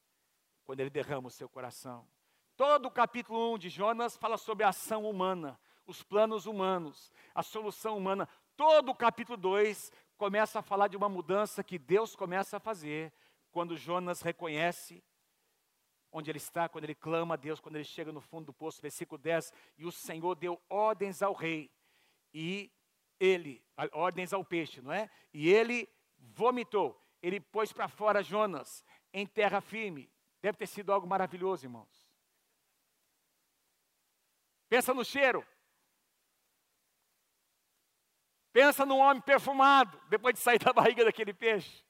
quando 0.64 0.80
ele 0.80 0.88
derrama 0.88 1.28
o 1.28 1.30
seu 1.30 1.46
coração. 1.46 2.08
Todo 2.56 2.86
o 2.86 2.90
capítulo 2.90 3.52
1 3.52 3.58
de 3.58 3.68
Jonas 3.68 4.16
fala 4.16 4.38
sobre 4.38 4.64
a 4.64 4.70
ação 4.70 5.04
humana, 5.04 5.60
os 5.86 6.02
planos 6.02 6.46
humanos, 6.46 7.12
a 7.34 7.42
solução 7.42 7.98
humana. 7.98 8.26
Todo 8.56 8.90
o 8.90 8.94
capítulo 8.94 9.36
2 9.36 9.92
começa 10.16 10.60
a 10.60 10.62
falar 10.62 10.88
de 10.88 10.96
uma 10.96 11.10
mudança 11.10 11.62
que 11.62 11.78
Deus 11.78 12.16
começa 12.16 12.56
a 12.56 12.60
fazer 12.60 13.12
quando 13.50 13.76
Jonas 13.76 14.22
reconhece 14.22 15.04
onde 16.10 16.30
ele 16.30 16.38
está, 16.38 16.70
quando 16.70 16.84
ele 16.84 16.94
clama 16.94 17.34
a 17.34 17.36
Deus, 17.36 17.60
quando 17.60 17.76
ele 17.76 17.84
chega 17.84 18.10
no 18.12 18.22
fundo 18.22 18.46
do 18.46 18.54
poço, 18.54 18.80
versículo 18.80 19.18
10, 19.18 19.52
e 19.76 19.84
o 19.84 19.92
Senhor 19.92 20.34
deu 20.36 20.58
ordens 20.70 21.20
ao 21.20 21.34
rei, 21.34 21.70
e 22.32 22.72
ele, 23.20 23.62
ordens 23.92 24.32
ao 24.32 24.42
peixe, 24.42 24.80
não 24.80 24.90
é? 24.90 25.10
E 25.34 25.50
ele 25.50 25.86
vomitou, 26.16 27.05
ele 27.22 27.40
pôs 27.40 27.72
para 27.72 27.88
fora 27.88 28.22
Jonas 28.22 28.84
em 29.12 29.26
terra 29.26 29.60
firme. 29.60 30.10
Deve 30.40 30.58
ter 30.58 30.66
sido 30.66 30.92
algo 30.92 31.06
maravilhoso, 31.06 31.66
irmãos. 31.66 32.06
Pensa 34.68 34.92
no 34.92 35.04
cheiro. 35.04 35.46
Pensa 38.52 38.86
num 38.86 38.98
homem 38.98 39.22
perfumado, 39.22 40.00
depois 40.08 40.34
de 40.34 40.40
sair 40.40 40.58
da 40.62 40.72
barriga 40.72 41.04
daquele 41.04 41.34
peixe 41.34 41.86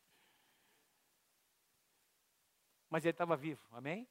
mas 2.88 3.04
ele 3.04 3.10
estava 3.10 3.36
vivo, 3.36 3.62
amém? 3.72 4.08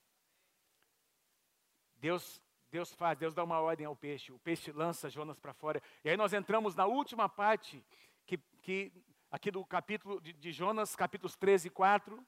Deus, 1.96 2.42
Deus 2.70 2.94
faz, 2.94 3.18
Deus 3.18 3.34
dá 3.34 3.44
uma 3.44 3.60
ordem 3.60 3.86
ao 3.86 3.96
peixe, 3.96 4.32
o 4.32 4.40
peixe 4.40 4.72
lança 4.72 5.10
Jonas 5.10 5.40
para 5.40 5.54
fora. 5.54 5.82
E 6.04 6.10
aí 6.10 6.18
nós 6.18 6.34
entramos 6.34 6.76
na 6.76 6.86
última 6.86 7.28
parte, 7.28 7.84
que, 8.26 8.38
que 8.62 8.92
aqui 9.36 9.52
do 9.52 9.66
capítulo 9.66 10.22
de, 10.22 10.32
de 10.32 10.52
Jonas, 10.54 10.96
capítulos 10.96 11.36
13 11.36 11.68
e 11.68 11.70
4, 11.70 12.26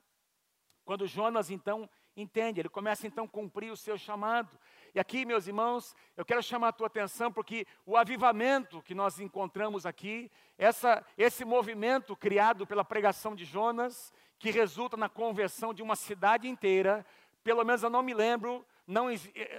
quando 0.83 1.07
Jonas 1.07 1.49
então 1.49 1.89
entende, 2.17 2.59
ele 2.59 2.67
começa 2.67 3.07
então 3.07 3.23
a 3.23 3.29
cumprir 3.29 3.71
o 3.71 3.77
seu 3.77 3.97
chamado. 3.97 4.59
E 4.93 4.99
aqui, 4.99 5.25
meus 5.25 5.47
irmãos, 5.47 5.95
eu 6.17 6.25
quero 6.25 6.43
chamar 6.43 6.67
a 6.67 6.73
tua 6.73 6.87
atenção 6.87 7.31
porque 7.31 7.65
o 7.85 7.95
avivamento 7.95 8.81
que 8.81 8.93
nós 8.93 9.21
encontramos 9.21 9.85
aqui, 9.85 10.29
essa, 10.57 11.05
esse 11.17 11.45
movimento 11.45 12.13
criado 12.13 12.67
pela 12.67 12.83
pregação 12.83 13.33
de 13.33 13.45
Jonas, 13.45 14.13
que 14.37 14.51
resulta 14.51 14.97
na 14.97 15.07
conversão 15.07 15.73
de 15.73 15.81
uma 15.81 15.95
cidade 15.95 16.49
inteira, 16.49 17.05
pelo 17.41 17.63
menos 17.63 17.83
eu 17.83 17.89
não 17.89 18.03
me 18.03 18.13
lembro, 18.13 18.65
não, 18.85 19.05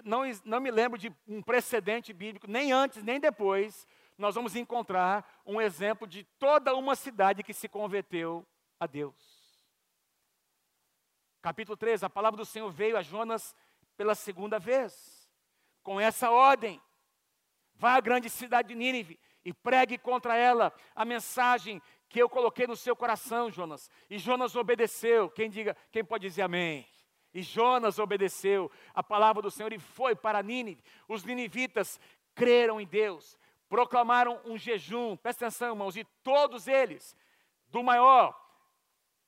não, 0.04 0.20
não 0.44 0.60
me 0.60 0.70
lembro 0.70 0.98
de 0.98 1.10
um 1.26 1.40
precedente 1.40 2.12
bíblico, 2.12 2.46
nem 2.46 2.72
antes, 2.72 3.02
nem 3.02 3.18
depois, 3.18 3.86
nós 4.18 4.34
vamos 4.34 4.56
encontrar 4.56 5.40
um 5.46 5.60
exemplo 5.60 6.06
de 6.06 6.24
toda 6.38 6.74
uma 6.74 6.96
cidade 6.96 7.44
que 7.44 7.54
se 7.54 7.68
converteu 7.68 8.44
a 8.78 8.86
Deus. 8.86 9.38
Capítulo 11.40 11.76
3, 11.76 12.02
a 12.02 12.10
palavra 12.10 12.36
do 12.36 12.44
Senhor 12.44 12.68
veio 12.70 12.96
a 12.96 13.02
Jonas 13.02 13.54
pela 13.96 14.16
segunda 14.16 14.58
vez, 14.58 15.30
com 15.84 16.00
essa 16.00 16.30
ordem: 16.30 16.82
vá 17.74 17.94
à 17.94 18.00
grande 18.00 18.28
cidade 18.28 18.68
de 18.68 18.74
Nínive 18.74 19.18
e 19.44 19.52
pregue 19.52 19.96
contra 19.96 20.36
ela 20.36 20.72
a 20.94 21.04
mensagem 21.04 21.80
que 22.08 22.20
eu 22.20 22.28
coloquei 22.28 22.66
no 22.66 22.76
seu 22.76 22.96
coração, 22.96 23.50
Jonas. 23.50 23.88
E 24.10 24.18
Jonas 24.18 24.56
obedeceu. 24.56 25.30
Quem 25.30 25.48
diga, 25.48 25.76
quem 25.92 26.04
pode 26.04 26.26
dizer 26.26 26.42
amém? 26.42 26.86
E 27.32 27.42
Jonas 27.42 27.98
obedeceu 27.98 28.70
a 28.94 29.02
palavra 29.02 29.42
do 29.42 29.50
Senhor 29.50 29.72
e 29.72 29.78
foi 29.78 30.16
para 30.16 30.42
Nínive. 30.42 30.82
Os 31.06 31.22
ninivitas 31.22 32.00
creram 32.34 32.80
em 32.80 32.86
Deus, 32.86 33.38
proclamaram 33.68 34.40
um 34.44 34.56
jejum, 34.56 35.16
presta 35.16 35.46
atenção, 35.46 35.70
irmãos, 35.70 35.96
e 35.96 36.04
todos 36.22 36.66
eles, 36.66 37.16
do 37.68 37.82
maior 37.82 38.38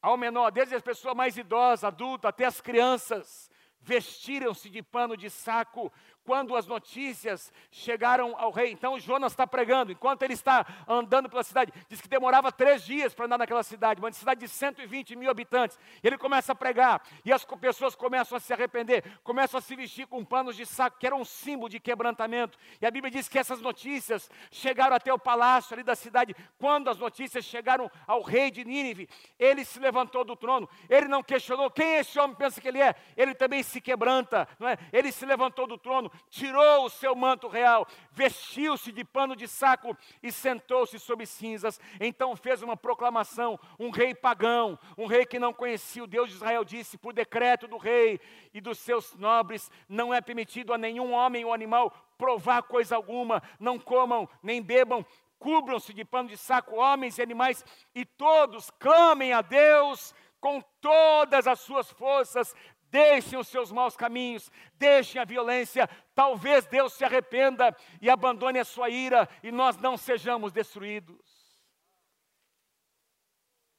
ao 0.02 0.16
menor, 0.16 0.50
desde 0.50 0.74
as 0.74 0.82
pessoas 0.82 1.14
mais 1.14 1.36
idosas, 1.36 1.84
adultas, 1.84 2.28
até 2.28 2.46
as 2.46 2.60
crianças, 2.60 3.50
vestiram-se 3.80 4.70
de 4.70 4.82
pano 4.82 5.16
de 5.16 5.28
saco, 5.28 5.92
quando 6.30 6.54
as 6.54 6.64
notícias 6.64 7.52
chegaram 7.72 8.36
ao 8.38 8.52
rei. 8.52 8.70
Então 8.70 9.00
Jonas 9.00 9.32
está 9.32 9.48
pregando, 9.48 9.90
enquanto 9.90 10.22
ele 10.22 10.34
está 10.34 10.64
andando 10.86 11.28
pela 11.28 11.42
cidade. 11.42 11.72
Diz 11.88 12.00
que 12.00 12.06
demorava 12.06 12.52
três 12.52 12.84
dias 12.84 13.12
para 13.12 13.24
andar 13.24 13.36
naquela 13.36 13.64
cidade, 13.64 14.00
uma 14.00 14.12
cidade 14.12 14.38
de 14.38 14.46
120 14.46 15.16
mil 15.16 15.28
habitantes. 15.28 15.76
Ele 16.00 16.16
começa 16.16 16.52
a 16.52 16.54
pregar, 16.54 17.02
e 17.24 17.32
as 17.32 17.44
pessoas 17.44 17.96
começam 17.96 18.36
a 18.36 18.40
se 18.40 18.52
arrepender, 18.52 19.02
começam 19.24 19.58
a 19.58 19.60
se 19.60 19.74
vestir 19.74 20.06
com 20.06 20.24
panos 20.24 20.54
de 20.54 20.64
saco, 20.64 21.00
que 21.00 21.06
era 21.08 21.16
um 21.16 21.24
símbolo 21.24 21.68
de 21.68 21.80
quebrantamento. 21.80 22.56
E 22.80 22.86
a 22.86 22.92
Bíblia 22.92 23.10
diz 23.10 23.26
que 23.26 23.36
essas 23.36 23.60
notícias 23.60 24.30
chegaram 24.52 24.94
até 24.94 25.12
o 25.12 25.18
palácio 25.18 25.74
ali 25.74 25.82
da 25.82 25.96
cidade. 25.96 26.36
Quando 26.60 26.90
as 26.90 26.96
notícias 26.96 27.44
chegaram 27.44 27.90
ao 28.06 28.22
rei 28.22 28.52
de 28.52 28.64
Nínive, 28.64 29.08
ele 29.36 29.64
se 29.64 29.80
levantou 29.80 30.24
do 30.24 30.36
trono, 30.36 30.68
ele 30.88 31.08
não 31.08 31.24
questionou 31.24 31.72
quem 31.72 31.96
esse 31.96 32.20
homem 32.20 32.36
pensa 32.36 32.60
que 32.60 32.68
ele 32.68 32.80
é, 32.80 32.94
ele 33.16 33.34
também 33.34 33.64
se 33.64 33.80
quebranta, 33.80 34.46
não 34.60 34.68
é? 34.68 34.78
Ele 34.92 35.10
se 35.10 35.26
levantou 35.26 35.66
do 35.66 35.80
trono, 35.80 36.08
tirou 36.28 36.84
o 36.84 36.90
seu 36.90 37.14
manto 37.14 37.48
real, 37.48 37.86
vestiu-se 38.12 38.92
de 38.92 39.04
pano 39.04 39.34
de 39.34 39.48
saco 39.48 39.96
e 40.22 40.30
sentou-se 40.30 40.98
sob 40.98 41.24
cinzas. 41.26 41.80
Então 42.00 42.36
fez 42.36 42.62
uma 42.62 42.76
proclamação: 42.76 43.58
um 43.78 43.90
rei 43.90 44.14
pagão, 44.14 44.78
um 44.98 45.06
rei 45.06 45.24
que 45.24 45.38
não 45.38 45.52
conhecia 45.52 46.04
o 46.04 46.06
Deus 46.06 46.30
de 46.30 46.36
Israel, 46.36 46.64
disse: 46.64 46.98
por 46.98 47.12
decreto 47.12 47.66
do 47.66 47.76
rei 47.76 48.20
e 48.52 48.60
dos 48.60 48.78
seus 48.78 49.14
nobres, 49.16 49.70
não 49.88 50.12
é 50.12 50.20
permitido 50.20 50.72
a 50.72 50.78
nenhum 50.78 51.12
homem 51.12 51.44
ou 51.44 51.54
animal 51.54 51.92
provar 52.18 52.62
coisa 52.64 52.96
alguma, 52.96 53.42
não 53.58 53.78
comam 53.78 54.28
nem 54.42 54.60
bebam, 54.60 55.04
cubram-se 55.38 55.94
de 55.94 56.04
pano 56.04 56.28
de 56.28 56.36
saco 56.36 56.76
homens 56.76 57.16
e 57.16 57.22
animais, 57.22 57.64
e 57.94 58.04
todos 58.04 58.70
clamem 58.78 59.32
a 59.32 59.40
Deus 59.40 60.14
com 60.38 60.60
todas 60.80 61.46
as 61.46 61.60
suas 61.60 61.90
forças, 61.90 62.54
deixem 62.90 63.38
os 63.38 63.48
seus 63.48 63.70
maus 63.70 63.96
caminhos, 63.96 64.50
deixem 64.74 65.20
a 65.20 65.24
violência, 65.24 65.88
talvez 66.14 66.66
Deus 66.66 66.92
se 66.92 67.04
arrependa 67.04 67.74
e 68.00 68.10
abandone 68.10 68.58
a 68.58 68.64
sua 68.64 68.90
ira 68.90 69.28
e 69.42 69.50
nós 69.50 69.76
não 69.76 69.96
sejamos 69.96 70.52
destruídos. 70.52 71.40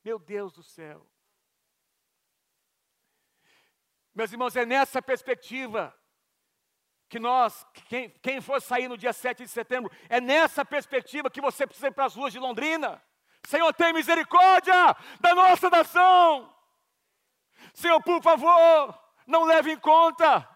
Meu 0.04 0.18
Deus 0.18 0.54
do 0.54 0.64
céu. 0.64 1.06
Meus 4.14 4.32
irmãos, 4.32 4.56
é 4.56 4.66
nessa 4.66 5.02
perspectiva 5.02 5.96
que 7.08 7.20
nós, 7.20 7.66
quem, 7.88 8.10
quem 8.22 8.42
for 8.42 8.62
sair 8.62 8.88
no 8.88 8.98
dia 8.98 9.14
7 9.14 9.44
de 9.44 9.50
setembro, 9.50 9.92
é 10.10 10.20
nessa 10.22 10.64
perspectiva 10.66 11.30
que 11.30 11.42
você 11.42 11.68
precisa 11.68 11.88
ir 11.88 11.94
para 11.94 12.06
as 12.06 12.16
ruas 12.16 12.32
de 12.34 12.40
Londrina. 12.40 13.02
Senhor, 13.46 13.74
tem 13.74 13.94
misericórdia 13.94 14.74
da 15.20 15.36
nossa 15.36 15.70
nação. 15.70 16.54
Senhor, 17.74 18.02
por 18.02 18.22
favor, 18.22 19.01
não 19.28 19.44
leve 19.44 19.72
em 19.72 19.78
conta. 19.78 20.48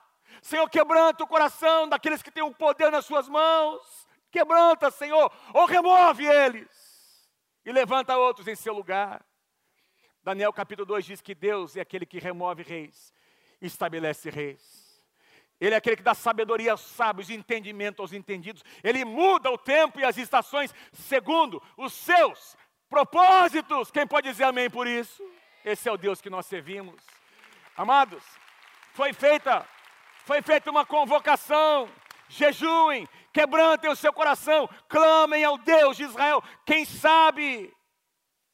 Senhor, 0.41 0.69
quebranta 0.69 1.23
o 1.23 1.27
coração 1.27 1.87
daqueles 1.87 2.21
que 2.21 2.31
têm 2.31 2.43
o 2.43 2.53
poder 2.53 2.91
nas 2.91 3.05
suas 3.05 3.27
mãos. 3.27 4.07
Quebranta, 4.31 4.91
Senhor, 4.91 5.31
ou 5.53 5.65
remove 5.65 6.25
eles 6.25 6.67
e 7.65 7.71
levanta 7.71 8.17
outros 8.17 8.47
em 8.47 8.55
seu 8.55 8.73
lugar. 8.73 9.25
Daniel 10.23 10.51
capítulo 10.51 10.85
2 10.85 11.05
diz 11.05 11.21
que 11.21 11.35
Deus 11.35 11.75
é 11.75 11.81
aquele 11.81 12.05
que 12.05 12.19
remove 12.19 12.63
reis 12.63 13.13
e 13.61 13.65
estabelece 13.65 14.29
reis. 14.29 14.85
Ele 15.59 15.73
é 15.73 15.77
aquele 15.77 15.95
que 15.95 16.03
dá 16.03 16.13
sabedoria 16.13 16.71
aos 16.71 16.81
sábios 16.81 17.29
e 17.29 17.33
entendimento 17.33 18.01
aos 18.01 18.11
entendidos. 18.11 18.63
Ele 18.83 19.05
muda 19.05 19.49
o 19.49 19.57
tempo 19.57 19.99
e 19.99 20.03
as 20.03 20.17
estações 20.17 20.73
segundo 20.91 21.61
os 21.77 21.93
seus 21.93 22.57
propósitos. 22.89 23.89
Quem 23.89 24.05
pode 24.05 24.29
dizer 24.29 24.43
amém 24.43 24.69
por 24.69 24.85
isso? 24.85 25.23
Esse 25.63 25.87
é 25.87 25.91
o 25.91 25.97
Deus 25.97 26.21
que 26.21 26.29
nós 26.29 26.45
servimos. 26.45 27.01
Amados, 27.77 28.23
foi 28.95 29.11
feita, 29.11 29.67
foi 30.23 30.41
feita 30.41 30.71
uma 30.71 30.85
convocação. 30.85 31.89
Jejuem, 32.29 33.05
quebrantem 33.33 33.91
o 33.91 33.95
seu 33.95 34.13
coração, 34.13 34.69
clamem 34.87 35.43
ao 35.43 35.57
Deus 35.57 35.97
de 35.97 36.03
Israel. 36.03 36.41
Quem 36.65 36.85
sabe, 36.85 37.73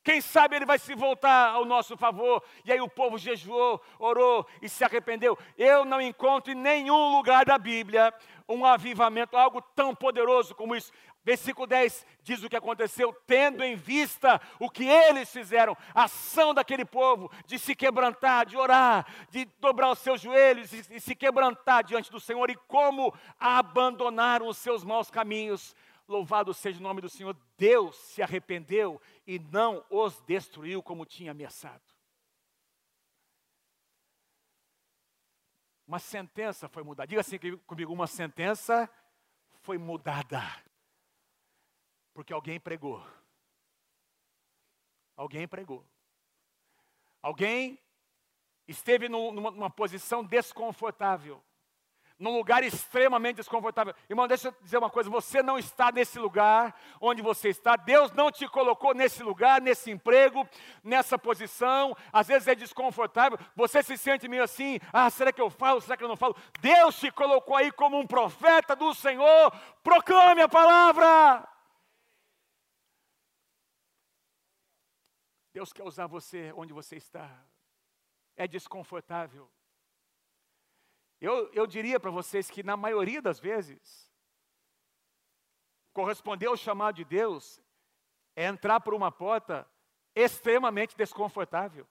quem 0.03 0.19
sabe 0.19 0.55
ele 0.55 0.65
vai 0.65 0.79
se 0.79 0.95
voltar 0.95 1.51
ao 1.51 1.63
nosso 1.63 1.95
favor. 1.95 2.43
E 2.65 2.71
aí 2.71 2.81
o 2.81 2.89
povo 2.89 3.19
jejuou, 3.19 3.79
orou 3.99 4.45
e 4.63 4.67
se 4.67 4.83
arrependeu. 4.83 5.37
Eu 5.55 5.85
não 5.85 6.01
encontro 6.01 6.51
em 6.51 6.55
nenhum 6.55 7.15
lugar 7.15 7.45
da 7.45 7.59
Bíblia 7.59 8.11
um 8.49 8.65
avivamento, 8.65 9.37
algo 9.37 9.61
tão 9.75 9.93
poderoso 9.95 10.55
como 10.55 10.75
isso. 10.75 10.91
Versículo 11.23 11.67
10 11.67 12.05
diz 12.23 12.43
o 12.43 12.49
que 12.49 12.55
aconteceu, 12.55 13.13
tendo 13.27 13.63
em 13.63 13.75
vista 13.75 14.41
o 14.59 14.69
que 14.69 14.87
eles 14.87 15.31
fizeram, 15.31 15.77
a 15.93 16.05
ação 16.05 16.53
daquele 16.53 16.83
povo 16.83 17.31
de 17.45 17.59
se 17.59 17.75
quebrantar, 17.75 18.45
de 18.45 18.57
orar, 18.57 19.05
de 19.29 19.45
dobrar 19.59 19.91
os 19.91 19.99
seus 19.99 20.19
joelhos 20.19 20.73
e, 20.73 20.99
se 20.99 21.15
quebrantar 21.15 21.83
diante 21.83 22.11
do 22.11 22.19
Senhor, 22.19 22.49
e 22.49 22.55
como 22.67 23.13
abandonaram 23.39 24.47
os 24.47 24.57
seus 24.57 24.83
maus 24.83 25.11
caminhos. 25.11 25.75
Louvado 26.07 26.53
seja 26.53 26.79
o 26.79 26.83
nome 26.83 27.01
do 27.01 27.09
Senhor, 27.09 27.37
Deus 27.55 27.95
se 27.95 28.23
arrependeu 28.23 28.99
e 29.25 29.37
não 29.37 29.85
os 29.89 30.19
destruiu 30.21 30.81
como 30.81 31.05
tinha 31.05 31.31
ameaçado. 31.31 31.81
Uma 35.87 35.99
sentença 35.99 36.67
foi 36.67 36.83
mudada. 36.83 37.07
Diga 37.07 37.21
assim 37.21 37.37
comigo: 37.67 37.93
uma 37.93 38.07
sentença 38.07 38.89
foi 39.61 39.77
mudada. 39.77 40.41
Porque 42.13 42.33
alguém 42.33 42.59
pregou. 42.59 43.05
Alguém 45.15 45.47
pregou. 45.47 45.85
Alguém 47.21 47.79
esteve 48.67 49.07
numa, 49.07 49.51
numa 49.51 49.69
posição 49.69 50.23
desconfortável 50.23 51.43
num 52.21 52.37
lugar 52.37 52.63
extremamente 52.63 53.37
desconfortável. 53.37 53.95
Irmão, 54.07 54.27
deixa 54.27 54.49
eu 54.49 54.55
dizer 54.61 54.77
uma 54.77 54.91
coisa: 54.91 55.09
você 55.09 55.41
não 55.41 55.57
está 55.57 55.91
nesse 55.91 56.19
lugar 56.19 56.73
onde 57.01 57.21
você 57.21 57.49
está, 57.49 57.75
Deus 57.75 58.11
não 58.11 58.31
te 58.31 58.47
colocou 58.47 58.93
nesse 58.93 59.23
lugar, 59.23 59.59
nesse 59.59 59.89
emprego, 59.89 60.47
nessa 60.83 61.17
posição. 61.17 61.97
Às 62.13 62.27
vezes 62.27 62.47
é 62.47 62.53
desconfortável, 62.53 63.39
você 63.55 63.81
se 63.81 63.97
sente 63.97 64.27
meio 64.27 64.43
assim: 64.43 64.79
ah, 64.93 65.09
será 65.09 65.33
que 65.33 65.41
eu 65.41 65.49
falo, 65.49 65.81
será 65.81 65.97
que 65.97 66.03
eu 66.03 66.07
não 66.07 66.15
falo? 66.15 66.35
Deus 66.61 66.99
te 66.99 67.11
colocou 67.11 67.55
aí 67.55 67.71
como 67.71 67.97
um 67.97 68.05
profeta 68.05 68.75
do 68.75 68.93
Senhor, 68.93 69.51
proclame 69.83 70.43
a 70.43 70.47
palavra. 70.47 71.50
Deus 75.53 75.73
quer 75.73 75.83
usar 75.83 76.07
você 76.07 76.51
onde 76.53 76.73
você 76.73 76.95
está. 76.95 77.45
É 78.35 78.47
desconfortável. 78.47 79.51
Eu, 81.19 81.51
eu 81.53 81.67
diria 81.67 81.99
para 81.99 82.09
vocês 82.09 82.49
que, 82.49 82.63
na 82.63 82.75
maioria 82.75 83.21
das 83.21 83.39
vezes, 83.39 84.11
corresponder 85.93 86.47
ao 86.47 86.57
chamado 86.57 86.95
de 86.95 87.05
Deus 87.05 87.61
é 88.35 88.45
entrar 88.45 88.79
por 88.79 88.93
uma 88.93 89.11
porta 89.11 89.69
extremamente 90.15 90.95
desconfortável. 90.95 91.87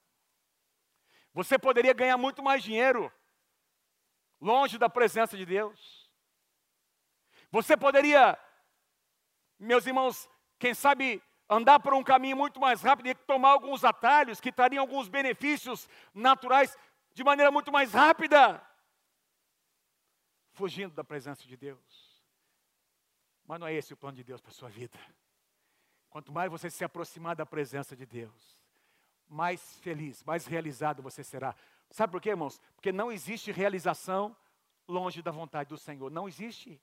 Você 1.33 1.59
poderia 1.59 1.93
ganhar 1.93 2.17
muito 2.17 2.43
mais 2.43 2.63
dinheiro 2.63 3.13
longe 4.41 4.79
da 4.79 4.89
presença 4.89 5.37
de 5.37 5.45
Deus. 5.45 6.11
Você 7.53 7.77
poderia, 7.77 8.39
meus 9.59 9.87
irmãos, 9.87 10.29
quem 10.59 10.75
sabe 10.75 11.23
andar 11.51 11.81
por 11.81 11.93
um 11.93 12.03
caminho 12.05 12.37
muito 12.37 12.61
mais 12.61 12.81
rápido 12.81 13.09
e 13.09 13.15
tomar 13.15 13.51
alguns 13.51 13.85
atalhos 13.85 14.41
que 14.41 14.53
trariam 14.53 14.83
alguns 14.83 15.09
benefícios 15.09 15.89
naturais 16.15 16.79
de 17.13 17.25
maneira 17.25 17.51
muito 17.51 17.73
mais 17.73 17.93
rápida, 17.93 18.65
fugindo 20.53 20.95
da 20.95 21.03
presença 21.03 21.47
de 21.47 21.57
Deus. 21.57 22.23
Mas 23.45 23.59
não 23.59 23.67
é 23.67 23.75
esse 23.75 23.93
o 23.93 23.97
plano 23.97 24.17
de 24.17 24.23
Deus 24.23 24.41
para 24.41 24.53
a 24.53 24.55
sua 24.55 24.69
vida. 24.69 24.97
Quanto 26.09 26.31
mais 26.31 26.51
você 26.51 26.71
se 26.71 26.85
aproximar 26.85 27.35
da 27.35 27.45
presença 27.45 27.97
de 27.97 28.07
Deus, 28.07 28.57
mais 29.29 29.79
feliz, 29.81 30.23
mais 30.23 30.47
realizado 30.47 31.03
você 31.03 31.25
será. 31.25 31.55
Sabe 31.91 32.13
por 32.13 32.21
quê, 32.21 32.31
irmãos? 32.31 32.61
Porque 32.77 32.93
não 32.93 33.11
existe 33.11 33.51
realização 33.51 34.37
longe 34.87 35.21
da 35.21 35.33
vontade 35.33 35.69
do 35.69 35.77
Senhor. 35.77 36.11
Não 36.11 36.29
existe. 36.29 36.81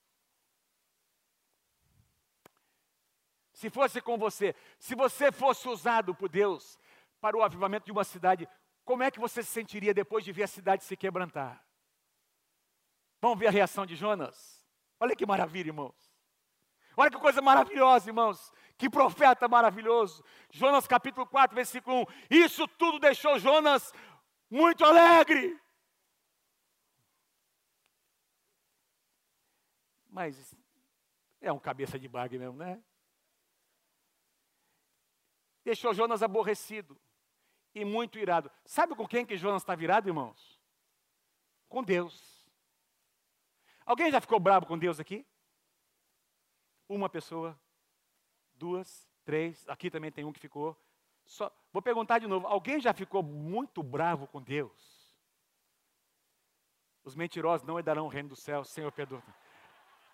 se 3.58 3.72
fosse 3.72 4.00
com 4.00 4.20
você, 4.20 4.56
se 4.78 4.94
você 4.94 5.32
fosse 5.32 5.68
usado 5.68 6.14
por 6.14 6.30
Deus 6.30 6.78
para 7.20 7.36
o 7.36 7.42
avivamento 7.42 7.88
de 7.88 7.92
uma 7.92 8.04
cidade, 8.04 8.48
como 8.86 9.02
é 9.02 9.10
que 9.10 9.20
você 9.20 9.42
se 9.42 9.50
sentiria 9.50 9.96
depois 9.96 10.24
de 10.24 10.32
ver 10.32 10.44
a 10.44 10.48
cidade 10.48 10.84
se 10.84 10.96
quebrantar? 10.96 11.66
Vamos 13.20 13.40
ver 13.40 13.48
a 13.48 13.52
reação 13.52 13.84
de 13.84 13.96
Jonas? 13.96 14.64
Olha 15.00 15.16
que 15.16 15.26
maravilha, 15.26 15.70
irmãos. 15.70 15.96
Olha 16.96 17.10
que 17.10 17.18
coisa 17.18 17.42
maravilhosa, 17.42 18.08
irmãos. 18.08 18.54
Que 18.78 18.88
profeta 18.92 19.48
maravilhoso. 19.48 20.24
Jonas 20.52 20.86
capítulo 20.86 21.26
4, 21.26 21.56
versículo 21.56 22.02
1. 22.02 22.06
Isso 22.30 22.68
tudo 22.68 23.00
deixou 23.00 23.40
Jonas 23.40 23.92
muito 24.52 24.86
alegre. 24.86 25.60
Mas 30.08 30.56
é 31.42 31.52
um 31.52 31.58
cabeça 31.58 31.98
de 31.98 32.08
bagre 32.08 32.38
mesmo, 32.38 32.56
né? 32.56 32.80
Deixou 35.68 35.94
Jonas 35.94 36.24
aborrecido 36.24 36.98
e 37.76 37.84
muito 37.84 38.18
irado. 38.18 38.50
Sabe 38.64 38.96
com 38.96 39.06
quem 39.06 39.26
que 39.26 39.36
Jonas 39.36 39.62
está 39.62 39.76
virado, 39.76 40.08
irmãos? 40.08 40.58
Com 41.68 41.84
Deus. 41.84 42.48
Alguém 43.86 44.10
já 44.10 44.22
ficou 44.22 44.40
bravo 44.40 44.66
com 44.66 44.80
Deus 44.80 44.98
aqui? 44.98 45.28
Uma 46.88 47.10
pessoa, 47.10 47.60
duas, 48.54 49.10
três, 49.26 49.68
aqui 49.68 49.92
também 49.92 50.10
tem 50.10 50.24
um 50.24 50.32
que 50.32 50.40
ficou. 50.40 50.82
Só, 51.26 51.52
vou 51.74 51.82
perguntar 51.82 52.20
de 52.20 52.28
novo: 52.28 52.48
alguém 52.48 52.80
já 52.80 52.94
ficou 52.94 53.22
muito 53.22 53.84
bravo 53.84 54.26
com 54.26 54.42
Deus? 54.42 55.14
Os 57.04 57.14
mentirosos 57.14 57.68
não 57.68 57.78
herdarão 57.78 58.06
o 58.06 58.10
reino 58.10 58.30
do 58.30 58.38
céu, 58.38 58.64
Senhor 58.64 58.94
perdoa. 58.94 59.22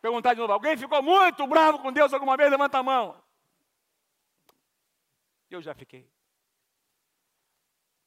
Perguntar 0.02 0.34
de 0.34 0.39
novo: 0.39 0.52
alguém 0.52 0.76
ficou 0.76 1.04
muito 1.04 1.46
bravo 1.46 1.78
com 1.78 1.94
Deus 1.94 2.12
alguma 2.12 2.36
vez? 2.36 2.50
Levanta 2.50 2.80
a 2.80 2.84
mão. 2.84 3.23
Eu 5.54 5.62
já 5.62 5.74
fiquei. 5.74 6.10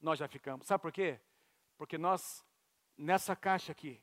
Nós 0.01 0.19
já 0.19 0.27
ficamos. 0.27 0.67
Sabe 0.67 0.81
por 0.81 0.91
quê? 0.91 1.19
Porque 1.77 1.97
nós, 1.97 2.45
nessa 2.97 3.35
caixa 3.35 3.71
aqui, 3.71 4.01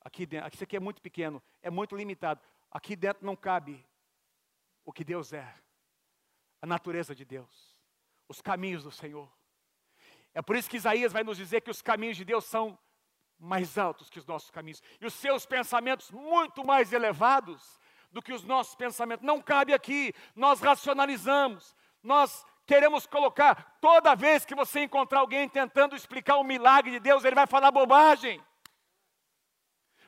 aqui 0.00 0.24
dentro, 0.24 0.54
isso 0.54 0.64
aqui 0.64 0.76
é 0.76 0.80
muito 0.80 1.02
pequeno, 1.02 1.42
é 1.60 1.70
muito 1.70 1.96
limitado. 1.96 2.40
Aqui 2.70 2.94
dentro 2.94 3.26
não 3.26 3.34
cabe 3.34 3.84
o 4.84 4.92
que 4.92 5.04
Deus 5.04 5.32
é, 5.32 5.54
a 6.60 6.66
natureza 6.66 7.14
de 7.14 7.24
Deus, 7.24 7.76
os 8.28 8.40
caminhos 8.40 8.84
do 8.84 8.90
Senhor. 8.90 9.30
É 10.32 10.40
por 10.40 10.56
isso 10.56 10.70
que 10.70 10.76
Isaías 10.76 11.12
vai 11.12 11.24
nos 11.24 11.36
dizer 11.36 11.60
que 11.60 11.70
os 11.70 11.82
caminhos 11.82 12.16
de 12.16 12.24
Deus 12.24 12.44
são 12.44 12.78
mais 13.38 13.76
altos 13.76 14.08
que 14.08 14.20
os 14.20 14.26
nossos 14.26 14.50
caminhos, 14.50 14.80
e 15.00 15.06
os 15.06 15.14
seus 15.14 15.44
pensamentos 15.44 16.10
muito 16.12 16.64
mais 16.64 16.92
elevados 16.92 17.80
do 18.12 18.22
que 18.22 18.32
os 18.32 18.44
nossos 18.44 18.76
pensamentos. 18.76 19.26
Não 19.26 19.42
cabe 19.42 19.74
aqui, 19.74 20.14
nós 20.36 20.60
racionalizamos, 20.60 21.74
nós 22.02 22.44
queremos 22.66 23.06
colocar, 23.06 23.76
toda 23.80 24.14
vez 24.14 24.44
que 24.44 24.54
você 24.54 24.80
encontrar 24.80 25.20
alguém 25.20 25.48
tentando 25.48 25.94
explicar 25.94 26.36
o 26.36 26.44
milagre 26.44 26.92
de 26.92 27.00
Deus, 27.00 27.24
ele 27.24 27.34
vai 27.34 27.46
falar 27.46 27.70
bobagem. 27.70 28.42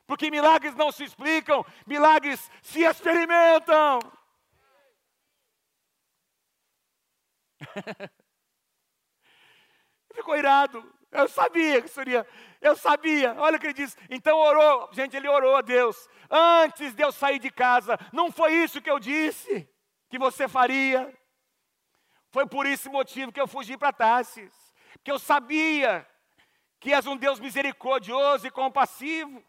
Porque 0.06 0.30
milagres 0.30 0.74
não 0.74 0.92
se 0.92 1.04
explicam, 1.04 1.64
milagres 1.86 2.50
se 2.62 2.82
experimentam. 2.82 3.98
Ficou 10.14 10.36
irado. 10.36 10.94
Eu 11.10 11.28
sabia 11.28 11.80
que 11.80 11.88
seria. 11.88 12.26
Eu 12.60 12.76
sabia. 12.76 13.34
Olha 13.38 13.56
o 13.56 13.60
que 13.60 13.66
ele 13.68 13.74
diz. 13.74 13.96
Então 14.10 14.36
orou. 14.38 14.88
Gente, 14.92 15.16
ele 15.16 15.28
orou 15.28 15.56
a 15.56 15.60
Deus. 15.60 16.08
Antes 16.30 16.94
de 16.94 17.02
eu 17.02 17.12
sair 17.12 17.38
de 17.38 17.50
casa. 17.50 17.98
Não 18.12 18.30
foi 18.30 18.52
isso 18.52 18.82
que 18.82 18.90
eu 18.90 18.98
disse 18.98 19.68
que 20.08 20.18
você 20.18 20.48
faria. 20.48 21.12
Foi 22.34 22.44
por 22.44 22.66
esse 22.66 22.88
motivo 22.88 23.30
que 23.30 23.40
eu 23.40 23.46
fugi 23.46 23.76
para 23.76 23.92
Tarsis. 23.92 24.52
Porque 24.94 25.12
eu 25.12 25.20
sabia 25.20 26.04
que 26.80 26.92
és 26.92 27.06
um 27.06 27.16
Deus 27.16 27.38
misericordioso 27.38 28.44
e 28.44 28.50
compassivo, 28.50 29.40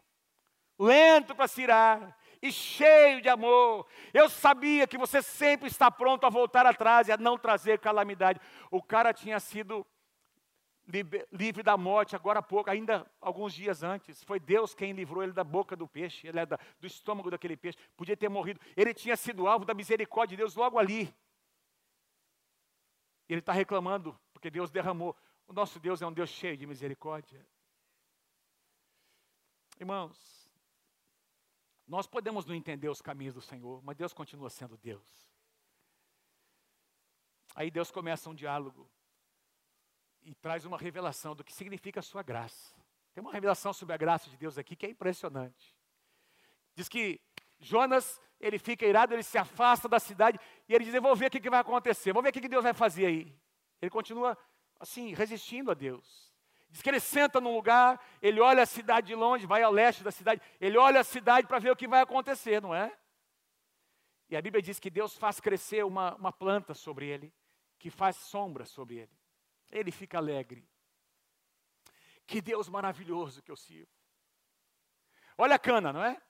lento 0.78 1.34
para 1.34 1.48
se 1.48 1.62
irar 1.62 2.16
e 2.40 2.52
cheio 2.52 3.20
de 3.20 3.28
amor. 3.28 3.88
Eu 4.14 4.28
sabia 4.28 4.86
que 4.86 4.96
você 4.96 5.20
sempre 5.20 5.66
está 5.66 5.90
pronto 5.90 6.24
a 6.26 6.30
voltar 6.30 6.64
atrás 6.64 7.08
e 7.08 7.12
a 7.12 7.16
não 7.16 7.36
trazer 7.36 7.80
calamidade. 7.80 8.40
O 8.70 8.80
cara 8.80 9.12
tinha 9.12 9.40
sido 9.40 9.84
livre 11.32 11.64
da 11.64 11.76
morte 11.76 12.14
agora 12.14 12.38
há 12.38 12.42
pouco, 12.42 12.70
ainda 12.70 13.04
alguns 13.20 13.52
dias 13.52 13.82
antes. 13.82 14.22
Foi 14.22 14.38
Deus 14.38 14.76
quem 14.76 14.92
livrou 14.92 15.24
ele 15.24 15.32
da 15.32 15.42
boca 15.42 15.74
do 15.74 15.88
peixe, 15.88 16.28
ele 16.28 16.38
é 16.38 16.46
da, 16.46 16.56
do 16.78 16.86
estômago 16.86 17.32
daquele 17.32 17.56
peixe. 17.56 17.78
Podia 17.96 18.16
ter 18.16 18.28
morrido. 18.28 18.60
Ele 18.76 18.94
tinha 18.94 19.16
sido 19.16 19.48
alvo 19.48 19.64
da 19.64 19.74
misericórdia 19.74 20.36
de 20.36 20.42
Deus 20.44 20.54
logo 20.54 20.78
ali. 20.78 21.12
Ele 23.28 23.40
está 23.40 23.52
reclamando 23.52 24.18
porque 24.32 24.50
Deus 24.50 24.70
derramou. 24.70 25.16
O 25.46 25.52
nosso 25.52 25.78
Deus 25.78 26.02
é 26.02 26.06
um 26.06 26.12
Deus 26.12 26.30
cheio 26.30 26.56
de 26.56 26.66
misericórdia. 26.66 27.46
Irmãos, 29.78 30.50
nós 31.86 32.06
podemos 32.06 32.46
não 32.46 32.54
entender 32.54 32.88
os 32.88 33.00
caminhos 33.00 33.34
do 33.34 33.40
Senhor, 33.40 33.82
mas 33.82 33.96
Deus 33.96 34.12
continua 34.12 34.50
sendo 34.50 34.76
Deus. 34.76 35.28
Aí 37.54 37.70
Deus 37.70 37.90
começa 37.90 38.28
um 38.28 38.34
diálogo 38.34 38.90
e 40.22 40.34
traz 40.34 40.64
uma 40.64 40.76
revelação 40.76 41.34
do 41.34 41.44
que 41.44 41.52
significa 41.52 42.00
a 42.00 42.02
sua 42.02 42.22
graça. 42.22 42.74
Tem 43.14 43.22
uma 43.22 43.32
revelação 43.32 43.72
sobre 43.72 43.94
a 43.94 43.96
graça 43.96 44.28
de 44.28 44.36
Deus 44.36 44.58
aqui 44.58 44.74
que 44.74 44.84
é 44.84 44.90
impressionante. 44.90 45.74
Diz 46.74 46.88
que 46.88 47.20
Jonas, 47.58 48.20
ele 48.40 48.58
fica 48.58 48.86
irado, 48.86 49.14
ele 49.14 49.22
se 49.22 49.38
afasta 49.38 49.88
da 49.88 49.98
cidade 49.98 50.38
e 50.68 50.74
ele 50.74 50.84
diz: 50.84 50.94
vou 51.00 51.16
ver 51.16 51.26
o 51.26 51.30
que, 51.30 51.40
que 51.40 51.50
vai 51.50 51.60
acontecer, 51.60 52.12
vou 52.12 52.22
ver 52.22 52.30
o 52.30 52.32
que, 52.32 52.40
que 52.40 52.48
Deus 52.48 52.62
vai 52.62 52.74
fazer 52.74 53.06
aí. 53.06 53.34
Ele 53.80 53.90
continua 53.90 54.36
assim, 54.78 55.14
resistindo 55.14 55.70
a 55.70 55.74
Deus. 55.74 56.26
Diz 56.68 56.82
que 56.82 56.90
ele 56.90 57.00
senta 57.00 57.40
num 57.40 57.54
lugar, 57.54 58.00
ele 58.20 58.40
olha 58.40 58.62
a 58.62 58.66
cidade 58.66 59.06
de 59.06 59.14
longe, 59.14 59.46
vai 59.46 59.62
ao 59.62 59.72
leste 59.72 60.02
da 60.02 60.10
cidade, 60.10 60.42
ele 60.60 60.76
olha 60.76 61.00
a 61.00 61.04
cidade 61.04 61.46
para 61.46 61.58
ver 61.58 61.70
o 61.70 61.76
que 61.76 61.88
vai 61.88 62.02
acontecer, 62.02 62.60
não 62.60 62.74
é? 62.74 62.94
E 64.28 64.36
a 64.36 64.42
Bíblia 64.42 64.60
diz 64.60 64.78
que 64.78 64.90
Deus 64.90 65.16
faz 65.16 65.40
crescer 65.40 65.84
uma, 65.84 66.14
uma 66.16 66.32
planta 66.32 66.74
sobre 66.74 67.06
ele, 67.06 67.32
que 67.78 67.90
faz 67.90 68.16
sombra 68.16 68.64
sobre 68.64 68.96
ele. 68.96 69.16
Ele 69.70 69.92
fica 69.92 70.18
alegre. 70.18 70.68
Que 72.26 72.40
Deus 72.40 72.68
maravilhoso 72.68 73.42
que 73.42 73.50
eu 73.50 73.56
sirvo. 73.56 73.90
Olha 75.38 75.54
a 75.54 75.58
cana, 75.58 75.92
não 75.92 76.02
é? 76.02 76.20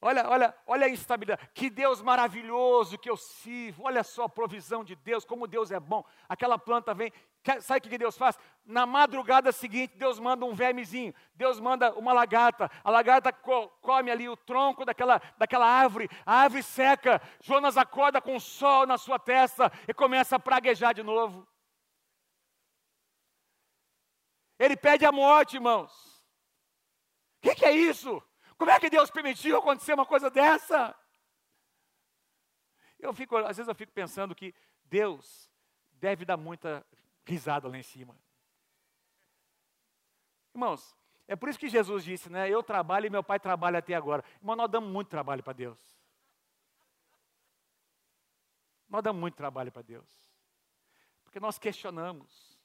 Olha, 0.00 0.28
olha, 0.28 0.54
olha 0.66 0.86
a 0.86 0.90
instabilidade. 0.90 1.48
Que 1.54 1.70
Deus 1.70 2.02
maravilhoso 2.02 2.98
que 2.98 3.08
eu 3.08 3.16
sirvo. 3.16 3.84
Olha 3.84 4.04
só 4.04 4.24
a 4.24 4.28
provisão 4.28 4.84
de 4.84 4.94
Deus, 4.94 5.24
como 5.24 5.46
Deus 5.46 5.70
é 5.70 5.80
bom. 5.80 6.04
Aquela 6.28 6.58
planta 6.58 6.92
vem. 6.92 7.12
Sabe 7.60 7.86
o 7.86 7.90
que 7.90 7.96
Deus 7.96 8.16
faz? 8.16 8.38
Na 8.64 8.84
madrugada 8.84 9.52
seguinte, 9.52 9.96
Deus 9.96 10.18
manda 10.18 10.44
um 10.44 10.54
vermezinho. 10.54 11.14
Deus 11.34 11.58
manda 11.58 11.94
uma 11.94 12.12
lagarta. 12.12 12.70
A 12.84 12.90
lagarta 12.90 13.32
co 13.32 13.68
come 13.80 14.10
ali 14.10 14.28
o 14.28 14.36
tronco 14.36 14.84
daquela, 14.84 15.20
daquela 15.38 15.66
árvore. 15.66 16.10
A 16.26 16.40
árvore 16.40 16.62
seca. 16.62 17.22
Jonas 17.40 17.78
acorda 17.78 18.20
com 18.20 18.36
o 18.36 18.40
sol 18.40 18.86
na 18.86 18.98
sua 18.98 19.18
testa 19.18 19.72
e 19.88 19.94
começa 19.94 20.36
a 20.36 20.40
praguejar 20.40 20.92
de 20.92 21.02
novo. 21.02 21.46
Ele 24.58 24.76
pede 24.76 25.06
a 25.06 25.12
morte, 25.12 25.56
irmãos. 25.56 25.92
O 27.38 27.48
que, 27.48 27.54
que 27.54 27.64
é 27.64 27.72
isso? 27.72 28.22
Como 28.56 28.70
é 28.70 28.80
que 28.80 28.90
Deus 28.90 29.10
permitiu 29.10 29.58
acontecer 29.58 29.94
uma 29.94 30.06
coisa 30.06 30.30
dessa? 30.30 30.94
Eu 32.98 33.12
fico, 33.12 33.36
às 33.36 33.56
vezes 33.56 33.68
eu 33.68 33.74
fico 33.74 33.92
pensando 33.92 34.34
que 34.34 34.54
Deus 34.84 35.50
deve 35.92 36.24
dar 36.24 36.36
muita 36.36 36.84
risada 37.24 37.68
lá 37.68 37.76
em 37.76 37.82
cima. 37.82 38.16
Irmãos, 40.54 40.96
é 41.28 41.36
por 41.36 41.48
isso 41.48 41.58
que 41.58 41.68
Jesus 41.68 42.04
disse, 42.04 42.30
né? 42.30 42.48
Eu 42.48 42.62
trabalho 42.62 43.06
e 43.06 43.10
meu 43.10 43.22
pai 43.22 43.38
trabalha 43.38 43.78
até 43.78 43.94
agora. 43.94 44.24
Irmão, 44.36 44.56
nós 44.56 44.70
damos 44.70 44.90
muito 44.90 45.08
trabalho 45.08 45.42
para 45.42 45.52
Deus. 45.52 45.78
Nós 48.88 49.02
damos 49.02 49.20
muito 49.20 49.34
trabalho 49.34 49.72
para 49.72 49.82
Deus. 49.82 50.08
Porque 51.24 51.40
nós 51.40 51.58
questionamos. 51.58 52.56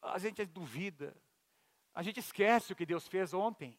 A 0.00 0.18
gente 0.18 0.44
duvida. 0.44 1.16
A 1.94 2.02
gente 2.02 2.20
esquece 2.20 2.72
o 2.72 2.76
que 2.76 2.86
Deus 2.86 3.08
fez 3.08 3.34
ontem. 3.34 3.76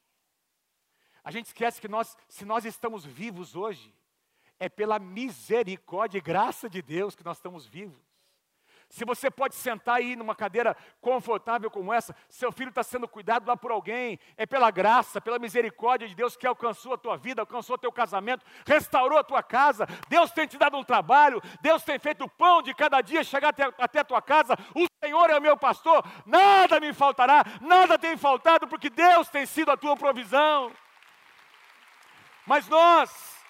A 1.23 1.31
gente 1.31 1.47
esquece 1.47 1.81
que 1.81 1.87
nós, 1.87 2.17
se 2.27 2.45
nós 2.45 2.65
estamos 2.65 3.05
vivos 3.05 3.55
hoje, 3.55 3.93
é 4.59 4.67
pela 4.67 4.99
misericórdia 4.99 6.17
e 6.17 6.21
graça 6.21 6.69
de 6.69 6.81
Deus 6.81 7.15
que 7.15 7.23
nós 7.23 7.37
estamos 7.37 7.65
vivos. 7.65 8.09
Se 8.89 9.05
você 9.05 9.29
pode 9.29 9.53
sentar 9.53 9.97
aí 9.97 10.15
numa 10.15 10.33
cadeira 10.33 10.75
confortável 10.99 11.69
como 11.69 11.93
essa, 11.93 12.15
seu 12.27 12.51
filho 12.51 12.69
está 12.69 12.81
sendo 12.81 13.07
cuidado 13.07 13.47
lá 13.47 13.55
por 13.55 13.71
alguém, 13.71 14.19
é 14.35 14.47
pela 14.47 14.71
graça, 14.71 15.21
pela 15.21 15.37
misericórdia 15.37 16.07
de 16.07 16.15
Deus 16.15 16.35
que 16.35 16.47
alcançou 16.47 16.93
a 16.93 16.97
tua 16.97 17.15
vida, 17.15 17.39
alcançou 17.39 17.75
o 17.75 17.79
teu 17.79 17.91
casamento, 17.91 18.43
restaurou 18.65 19.19
a 19.19 19.23
tua 19.23 19.43
casa, 19.43 19.85
Deus 20.09 20.31
tem 20.31 20.47
te 20.47 20.57
dado 20.57 20.75
um 20.75 20.83
trabalho, 20.83 21.39
Deus 21.61 21.83
tem 21.83 21.99
feito 21.99 22.23
o 22.23 22.29
pão 22.29 22.63
de 22.63 22.73
cada 22.73 22.99
dia 23.01 23.23
chegar 23.23 23.49
até, 23.49 23.71
até 23.77 23.99
a 23.99 24.03
tua 24.03 24.23
casa, 24.23 24.55
o 24.73 24.87
Senhor 25.05 25.29
é 25.29 25.37
o 25.37 25.41
meu 25.41 25.55
pastor, 25.55 26.03
nada 26.25 26.79
me 26.79 26.91
faltará, 26.91 27.43
nada 27.61 27.97
tem 27.97 28.17
faltado, 28.17 28.67
porque 28.67 28.89
Deus 28.89 29.29
tem 29.29 29.45
sido 29.45 29.69
a 29.69 29.77
tua 29.77 29.95
provisão. 29.95 30.71
Mas 32.49 32.67
nós, 32.67 33.45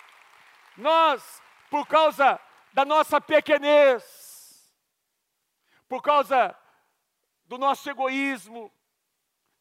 nós, 0.75 1.41
por 1.69 1.87
causa 1.87 2.37
da 2.73 2.83
nossa 2.83 3.21
pequenez, 3.21 4.77
por 5.87 6.01
causa 6.01 6.53
do 7.45 7.57
nosso 7.57 7.89
egoísmo, 7.89 8.69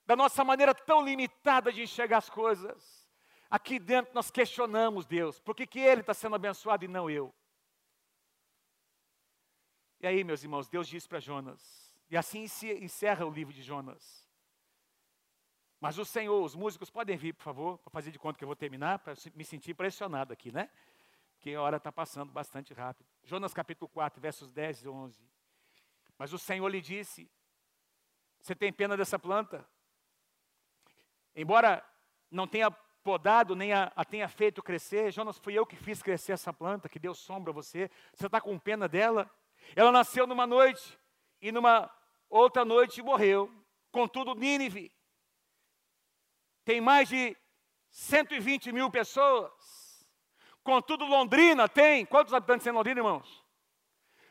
da 0.05 0.16
nossa 0.16 0.42
maneira 0.42 0.74
tão 0.74 1.05
limitada 1.05 1.72
de 1.72 1.83
enxergar 1.83 2.18
as 2.18 2.29
coisas, 2.29 3.09
aqui 3.48 3.79
dentro 3.79 4.12
nós 4.12 4.29
questionamos 4.29 5.07
Deus, 5.07 5.38
por 5.38 5.55
que, 5.55 5.68
que 5.68 5.79
Ele 5.79 6.01
está 6.01 6.12
sendo 6.12 6.35
abençoado 6.35 6.85
e 6.85 6.88
não 6.88 7.09
eu? 7.09 7.33
E 10.01 10.07
aí, 10.09 10.24
meus 10.24 10.42
irmãos, 10.42 10.68
Deus 10.68 10.88
diz 10.88 11.07
para 11.07 11.20
Jonas, 11.20 11.94
e 12.11 12.16
assim 12.16 12.48
se 12.48 12.72
encerra 12.83 13.24
o 13.24 13.31
livro 13.31 13.55
de 13.55 13.62
Jonas. 13.62 14.27
Mas 15.80 15.96
o 15.96 16.04
Senhor, 16.04 16.42
os 16.42 16.56
músicos 16.56 16.90
podem 16.90 17.16
vir, 17.16 17.32
por 17.34 17.42
favor, 17.42 17.78
para 17.78 17.90
fazer 17.90 18.10
de 18.10 18.18
conta 18.18 18.36
que 18.36 18.42
eu 18.42 18.48
vou 18.48 18.56
terminar, 18.56 18.98
para 18.98 19.14
me 19.34 19.44
sentir 19.44 19.74
pressionado 19.74 20.32
aqui, 20.32 20.50
né? 20.50 20.68
Que 21.38 21.54
a 21.54 21.62
hora 21.62 21.76
está 21.76 21.92
passando 21.92 22.32
bastante 22.32 22.74
rápido. 22.74 23.06
Jonas 23.22 23.54
capítulo 23.54 23.88
4, 23.88 24.20
versos 24.20 24.52
10 24.52 24.82
e 24.82 24.88
11. 24.88 25.20
Mas 26.18 26.32
o 26.32 26.38
Senhor 26.38 26.66
lhe 26.68 26.80
disse: 26.80 27.30
Você 28.40 28.56
tem 28.56 28.72
pena 28.72 28.96
dessa 28.96 29.20
planta? 29.20 29.64
Embora 31.32 31.84
não 32.28 32.48
tenha 32.48 32.72
podado, 33.04 33.54
nem 33.54 33.72
a, 33.72 33.92
a, 33.94 34.04
tenha 34.04 34.28
feito 34.28 34.60
crescer, 34.60 35.12
Jonas, 35.12 35.38
fui 35.38 35.54
eu 35.54 35.64
que 35.64 35.76
fiz 35.76 36.02
crescer 36.02 36.32
essa 36.32 36.52
planta, 36.52 36.88
que 36.88 36.98
deu 36.98 37.14
sombra 37.14 37.52
a 37.52 37.54
você. 37.54 37.88
Você 38.12 38.26
está 38.26 38.40
com 38.40 38.58
pena 38.58 38.88
dela? 38.88 39.30
Ela 39.76 39.92
nasceu 39.92 40.26
numa 40.26 40.46
noite, 40.46 40.98
e 41.40 41.52
numa 41.52 41.88
outra 42.28 42.64
noite 42.64 43.00
morreu. 43.00 43.48
Contudo, 43.92 44.34
Nínive 44.34 44.92
tem 46.68 46.83
mais 46.83 47.09
de 47.09 47.35
120 47.88 48.72
mil 48.72 48.90
pessoas. 48.90 50.07
Contudo, 50.62 51.07
Londrina 51.07 51.66
tem, 51.66 52.04
quantos 52.04 52.35
habitantes 52.35 52.64
tem 52.64 52.74
Londrina, 52.74 53.00
irmãos? 53.00 53.42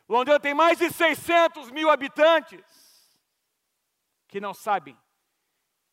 Londrina 0.07 0.39
tem 0.39 0.53
mais 0.53 0.77
de 0.77 0.91
600 0.91 1.71
mil 1.71 1.89
habitantes 1.89 2.63
que 4.27 4.39
não 4.39 4.53
sabem 4.53 4.95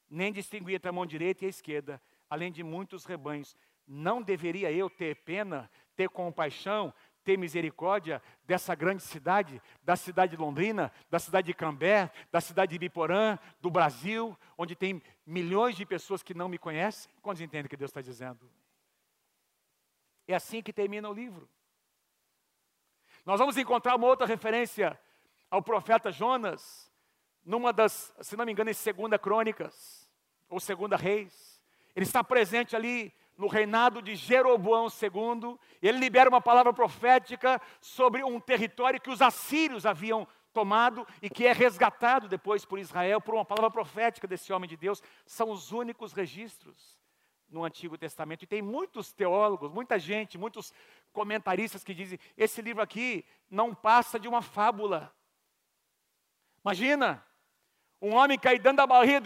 nem 0.06 0.30
distinguir 0.34 0.74
entre 0.74 0.90
a 0.90 0.92
mão 0.92 1.06
direita 1.06 1.44
e 1.44 1.46
a 1.46 1.48
esquerda, 1.48 1.98
além 2.28 2.52
de 2.52 2.62
muitos 2.62 3.06
rebanhos. 3.06 3.56
Não 3.86 4.20
deveria 4.20 4.70
eu 4.70 4.90
ter 4.90 5.16
pena, 5.24 5.70
ter 5.96 6.10
compaixão, 6.10 6.92
ter 7.24 7.38
misericórdia 7.38 8.22
dessa 8.46 8.74
grande 8.74 9.02
cidade, 9.02 9.60
da 9.82 9.96
cidade 9.96 10.36
de 10.36 10.42
Londrina, 10.42 10.92
da 11.10 11.18
cidade 11.18 11.46
de 11.46 11.54
Cambé, 11.54 12.10
da 12.30 12.40
cidade 12.40 12.72
de 12.72 12.78
Biporã, 12.78 13.38
do 13.60 13.70
Brasil, 13.70 14.38
onde 14.56 14.76
tem 14.76 15.02
milhões 15.26 15.74
de 15.74 15.86
pessoas 15.86 16.22
que 16.22 16.34
não 16.34 16.48
me 16.48 16.58
conhecem? 16.58 17.10
Quantos 17.22 17.40
entendem 17.40 17.66
o 17.66 17.68
que 17.68 17.76
Deus 17.76 17.90
está 17.90 18.02
dizendo? 18.02 18.48
É 20.28 20.34
assim 20.34 20.62
que 20.62 20.72
termina 20.72 21.08
o 21.08 21.14
livro. 21.14 21.48
Nós 23.24 23.40
vamos 23.40 23.56
encontrar 23.56 23.96
uma 23.96 24.06
outra 24.06 24.26
referência 24.26 24.98
ao 25.50 25.62
profeta 25.62 26.12
Jonas, 26.12 26.92
numa 27.44 27.72
das, 27.72 28.14
se 28.20 28.36
não 28.36 28.44
me 28.44 28.52
engano, 28.52 28.70
em 28.70 28.74
Segunda 28.74 29.18
Crônicas, 29.18 30.10
ou 30.48 30.60
Segunda 30.60 30.96
Reis. 30.96 31.62
Ele 31.96 32.04
está 32.04 32.22
presente 32.22 32.76
ali 32.76 33.14
no 33.36 33.46
reinado 33.46 34.00
de 34.00 34.14
Jeroboão 34.14 34.86
II, 34.86 35.58
ele 35.82 35.98
libera 35.98 36.30
uma 36.30 36.40
palavra 36.40 36.72
profética 36.72 37.60
sobre 37.80 38.22
um 38.22 38.40
território 38.40 39.00
que 39.00 39.10
os 39.10 39.20
assírios 39.20 39.84
haviam 39.84 40.26
tomado 40.52 41.06
e 41.20 41.28
que 41.28 41.46
é 41.46 41.52
resgatado 41.52 42.28
depois 42.28 42.64
por 42.64 42.78
Israel 42.78 43.20
por 43.20 43.34
uma 43.34 43.44
palavra 43.44 43.70
profética 43.70 44.26
desse 44.26 44.52
homem 44.52 44.68
de 44.68 44.76
Deus. 44.76 45.02
São 45.26 45.50
os 45.50 45.72
únicos 45.72 46.12
registros 46.12 46.96
no 47.50 47.64
Antigo 47.64 47.98
Testamento. 47.98 48.44
E 48.44 48.46
tem 48.46 48.62
muitos 48.62 49.12
teólogos, 49.12 49.70
muita 49.70 49.98
gente, 49.98 50.38
muitos 50.38 50.72
comentaristas 51.12 51.82
que 51.82 51.92
dizem: 51.92 52.18
esse 52.36 52.62
livro 52.62 52.82
aqui 52.82 53.24
não 53.50 53.74
passa 53.74 54.18
de 54.18 54.28
uma 54.28 54.42
fábula. 54.42 55.14
Imagina, 56.64 57.24
um 58.04 58.14
homem 58.14 58.38
cair 58.38 58.58
dentro 58.58 58.76
da 58.76 58.86
barriga, 58.86 59.20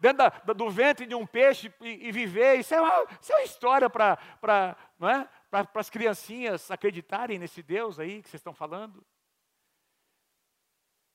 dentro 0.00 0.18
da, 0.18 0.28
do 0.52 0.70
ventre 0.70 1.06
de 1.06 1.14
um 1.14 1.26
peixe 1.26 1.72
e, 1.80 2.08
e 2.08 2.12
viver, 2.12 2.58
isso 2.58 2.74
é 2.74 2.80
uma, 2.80 3.06
isso 3.20 3.32
é 3.32 3.36
uma 3.36 3.44
história 3.44 3.88
para 3.88 4.18
é? 5.00 5.28
as 5.74 5.88
criancinhas 5.88 6.70
acreditarem 6.70 7.38
nesse 7.38 7.62
Deus 7.62 8.00
aí 8.00 8.22
que 8.22 8.28
vocês 8.28 8.40
estão 8.40 8.52
falando. 8.52 9.04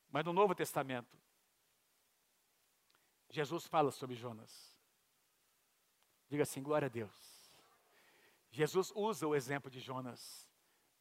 Mas 0.10 0.23
no 0.23 0.32
Novo 0.32 0.56
Testamento, 0.56 1.17
Jesus 3.30 3.67
fala 3.67 3.91
sobre 3.91 4.15
Jonas. 4.15 4.73
Diga 6.30 6.43
assim, 6.43 6.63
glória 6.63 6.86
a 6.86 6.89
Deus. 6.89 7.12
Jesus 8.50 8.91
usa 8.95 9.28
o 9.28 9.36
exemplo 9.36 9.69
de 9.69 9.80
Jonas 9.80 10.47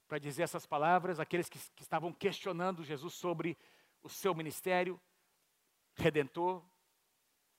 para 0.08 0.18
dizer 0.18 0.42
essas 0.42 0.66
palavras 0.66 1.20
àqueles 1.20 1.48
que, 1.48 1.58
que 1.74 1.82
estavam 1.82 2.12
questionando 2.12 2.84
Jesus 2.84 3.14
sobre 3.14 3.56
o 4.02 4.08
seu 4.08 4.34
ministério, 4.34 5.00
redentor, 5.96 6.62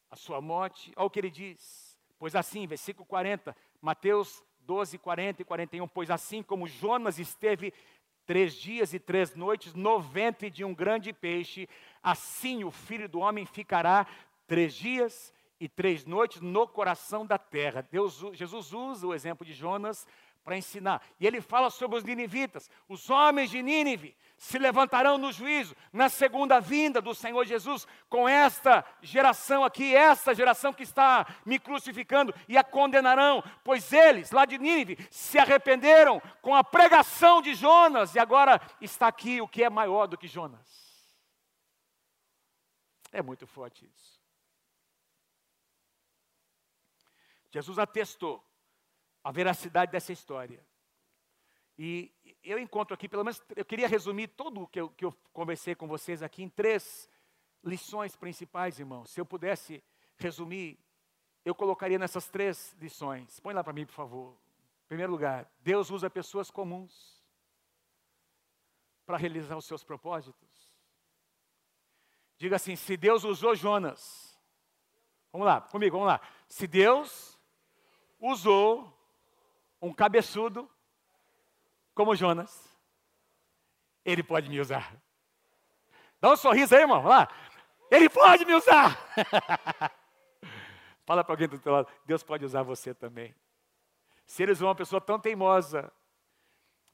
a 0.09 0.15
sua 0.15 0.39
morte. 0.39 0.91
Olha 0.95 1.05
o 1.05 1.09
que 1.09 1.19
ele 1.19 1.29
diz. 1.29 1.97
Pois 2.17 2.35
assim, 2.35 2.65
versículo 2.65 3.05
40, 3.05 3.55
Mateus 3.81 4.43
12, 4.61 4.97
40 4.97 5.41
e 5.41 5.45
41. 5.45 5.87
Pois 5.87 6.09
assim 6.09 6.41
como 6.41 6.67
Jonas 6.67 7.19
esteve 7.19 7.73
três 8.25 8.53
dias 8.53 8.93
e 8.93 8.99
três 8.99 9.35
noites 9.35 9.73
no 9.73 9.99
ventre 9.99 10.49
de 10.49 10.63
um 10.63 10.73
grande 10.73 11.13
peixe, 11.13 11.67
assim 12.03 12.63
o 12.63 12.71
filho 12.71 13.07
do 13.07 13.19
homem 13.19 13.45
ficará 13.45 14.05
três 14.45 14.73
dias 14.73 15.33
e 15.59 15.69
três 15.69 16.05
noites 16.05 16.41
no 16.41 16.67
coração 16.67 17.25
da 17.25 17.37
terra. 17.37 17.87
Deus, 17.89 18.23
Jesus 18.33 18.73
usa 18.73 19.07
o 19.07 19.13
exemplo 19.13 19.45
de 19.45 19.53
Jonas 19.53 20.05
para 20.43 20.57
ensinar. 20.57 21.01
E 21.19 21.25
ele 21.25 21.41
fala 21.41 21.69
sobre 21.69 21.97
os 21.97 22.03
ninivitas. 22.03 22.69
Os 22.87 23.09
homens 23.09 23.49
de 23.49 23.61
Nínive 23.61 24.15
se 24.37 24.59
levantarão 24.59 25.17
no 25.17 25.31
juízo, 25.31 25.75
na 25.91 26.09
segunda 26.09 26.59
vinda 26.59 27.01
do 27.01 27.15
Senhor 27.15 27.43
Jesus, 27.43 27.87
com 28.07 28.29
esta 28.29 28.85
geração 29.01 29.63
aqui, 29.63 29.95
essa 29.95 30.33
geração 30.33 30.71
que 30.71 30.83
está 30.83 31.25
me 31.43 31.57
crucificando, 31.57 32.33
e 32.47 32.55
a 32.55 32.63
condenarão, 32.63 33.43
pois 33.63 33.91
eles, 33.91 34.31
lá 34.31 34.45
de 34.45 34.59
Nínive, 34.59 34.97
se 35.09 35.39
arrependeram 35.39 36.21
com 36.41 36.53
a 36.53 36.63
pregação 36.63 37.41
de 37.41 37.55
Jonas, 37.55 38.13
e 38.13 38.19
agora 38.19 38.61
está 38.79 39.07
aqui 39.07 39.41
o 39.41 39.47
que 39.47 39.63
é 39.63 39.69
maior 39.69 40.05
do 40.05 40.17
que 40.17 40.27
Jonas. 40.27 40.67
É 43.11 43.21
muito 43.21 43.47
forte 43.47 43.85
isso. 43.85 44.21
Jesus 47.49 47.79
atestou 47.79 48.45
a 49.23 49.31
veracidade 49.31 49.91
dessa 49.91 50.13
história. 50.13 50.63
E 51.77 52.11
eu 52.43 52.57
encontro 52.57 52.93
aqui, 52.93 53.07
pelo 53.07 53.23
menos, 53.23 53.41
eu 53.55 53.63
queria 53.63 53.87
resumir 53.87 54.29
tudo 54.29 54.63
o 54.63 54.67
que 54.67 54.81
eu, 54.81 54.89
que 54.89 55.05
eu 55.05 55.15
conversei 55.31 55.75
com 55.75 55.87
vocês 55.87 56.23
aqui 56.23 56.41
em 56.41 56.49
três 56.49 57.07
lições 57.63 58.15
principais, 58.15 58.79
irmãos. 58.79 59.11
Se 59.11 59.21
eu 59.21 59.25
pudesse 59.25 59.83
resumir, 60.17 60.79
eu 61.45 61.53
colocaria 61.53 61.99
nessas 61.99 62.27
três 62.27 62.75
lições. 62.79 63.39
Põe 63.39 63.53
lá 63.53 63.63
para 63.63 63.73
mim, 63.73 63.85
por 63.85 63.93
favor. 63.93 64.33
Em 64.85 64.87
primeiro 64.87 65.11
lugar, 65.11 65.49
Deus 65.59 65.91
usa 65.91 66.09
pessoas 66.09 66.49
comuns 66.49 67.23
para 69.05 69.17
realizar 69.17 69.55
os 69.55 69.65
seus 69.65 69.83
propósitos. 69.83 70.73
Diga 72.37 72.55
assim: 72.55 72.75
se 72.75 72.97
Deus 72.97 73.23
usou 73.23 73.55
Jonas, 73.55 74.37
vamos 75.31 75.45
lá, 75.45 75.61
comigo, 75.61 75.97
vamos 75.97 76.07
lá. 76.07 76.21
Se 76.47 76.65
Deus 76.65 77.39
usou 78.19 78.91
um 79.81 79.93
cabeçudo 79.93 80.69
como 81.97 82.15
Jonas, 82.15 82.71
ele 84.05 84.21
pode 84.21 84.47
me 84.49 84.61
usar. 84.61 84.95
Dá 86.21 86.31
um 86.31 86.37
sorriso 86.37 86.75
aí, 86.75 86.81
irmão. 86.81 87.03
Lá. 87.03 87.27
Ele 87.89 88.07
pode 88.07 88.45
me 88.45 88.53
usar. 88.53 88.95
Fala 91.05 91.23
para 91.23 91.33
alguém 91.33 91.47
do 91.47 91.57
teu 91.57 91.73
lado, 91.73 91.91
Deus 92.05 92.21
pode 92.21 92.45
usar 92.45 92.61
você 92.61 92.93
também. 92.93 93.35
Se 94.27 94.43
eles 94.43 94.59
vão 94.59 94.69
uma 94.69 94.75
pessoa 94.75 95.01
tão 95.01 95.19
teimosa, 95.19 95.91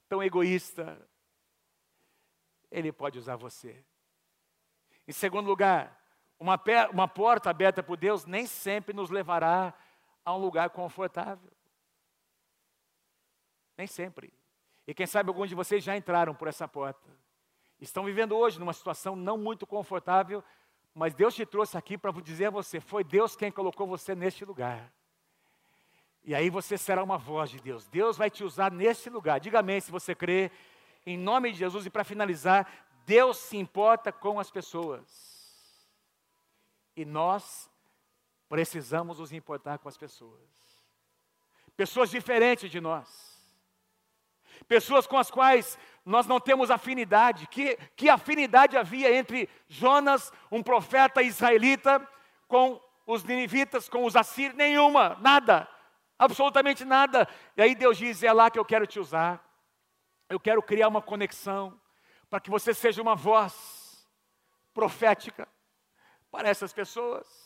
tão 0.08 0.22
egoísta, 0.22 0.98
Ele 2.70 2.90
pode 2.90 3.18
usar 3.18 3.36
você. 3.36 3.84
Em 5.06 5.12
segundo 5.12 5.48
lugar, 5.48 6.00
uma, 6.38 6.58
uma 6.90 7.08
porta 7.08 7.50
aberta 7.50 7.82
por 7.82 7.98
Deus 7.98 8.24
nem 8.24 8.46
sempre 8.46 8.94
nos 8.94 9.10
levará 9.10 9.74
a 10.24 10.32
um 10.32 10.38
lugar 10.38 10.70
confortável. 10.70 11.52
Nem 13.76 13.86
sempre. 13.86 14.32
E 14.86 14.92
quem 14.92 15.06
sabe 15.06 15.30
alguns 15.30 15.48
de 15.48 15.54
vocês 15.54 15.82
já 15.82 15.96
entraram 15.96 16.34
por 16.34 16.48
essa 16.48 16.68
porta. 16.68 17.10
Estão 17.80 18.04
vivendo 18.04 18.36
hoje 18.36 18.58
numa 18.58 18.72
situação 18.72 19.16
não 19.16 19.36
muito 19.36 19.66
confortável, 19.66 20.44
mas 20.94 21.14
Deus 21.14 21.34
te 21.34 21.44
trouxe 21.44 21.76
aqui 21.76 21.96
para 21.96 22.12
dizer 22.20 22.46
a 22.46 22.50
você: 22.50 22.80
foi 22.80 23.02
Deus 23.02 23.34
quem 23.34 23.50
colocou 23.50 23.86
você 23.86 24.14
neste 24.14 24.44
lugar. 24.44 24.92
E 26.22 26.34
aí 26.34 26.48
você 26.48 26.78
será 26.78 27.02
uma 27.02 27.18
voz 27.18 27.50
de 27.50 27.60
Deus. 27.60 27.86
Deus 27.88 28.16
vai 28.16 28.30
te 28.30 28.44
usar 28.44 28.70
nesse 28.70 29.10
lugar. 29.10 29.40
Diga 29.40 29.60
amém 29.60 29.80
se 29.80 29.90
você 29.90 30.14
crê. 30.14 30.50
Em 31.04 31.18
nome 31.18 31.52
de 31.52 31.58
Jesus. 31.58 31.84
E 31.84 31.90
para 31.90 32.02
finalizar, 32.02 32.66
Deus 33.04 33.36
se 33.36 33.58
importa 33.58 34.10
com 34.10 34.40
as 34.40 34.50
pessoas. 34.50 35.86
E 36.96 37.04
nós 37.04 37.68
precisamos 38.48 39.18
nos 39.18 39.32
importar 39.32 39.78
com 39.78 39.88
as 39.88 39.98
pessoas. 39.98 40.40
Pessoas 41.76 42.08
diferentes 42.08 42.70
de 42.70 42.80
nós 42.80 43.33
pessoas 44.66 45.06
com 45.06 45.18
as 45.18 45.30
quais 45.30 45.78
nós 46.04 46.26
não 46.26 46.38
temos 46.38 46.70
afinidade. 46.70 47.46
Que, 47.46 47.76
que 47.96 48.08
afinidade 48.08 48.76
havia 48.76 49.14
entre 49.14 49.48
Jonas, 49.68 50.32
um 50.50 50.62
profeta 50.62 51.22
israelita, 51.22 52.06
com 52.46 52.80
os 53.06 53.24
ninivitas, 53.24 53.88
com 53.88 54.04
os 54.04 54.16
assírios? 54.16 54.56
Nenhuma, 54.56 55.16
nada, 55.20 55.68
absolutamente 56.18 56.84
nada. 56.84 57.28
E 57.56 57.62
aí 57.62 57.74
Deus 57.74 57.96
diz: 57.96 58.22
é 58.22 58.32
lá 58.32 58.50
que 58.50 58.58
eu 58.58 58.64
quero 58.64 58.86
te 58.86 59.00
usar, 59.00 59.42
eu 60.28 60.38
quero 60.38 60.62
criar 60.62 60.88
uma 60.88 61.02
conexão, 61.02 61.78
para 62.28 62.40
que 62.40 62.50
você 62.50 62.74
seja 62.74 63.00
uma 63.00 63.14
voz 63.14 64.06
profética 64.72 65.48
para 66.30 66.48
essas 66.48 66.72
pessoas. 66.72 67.44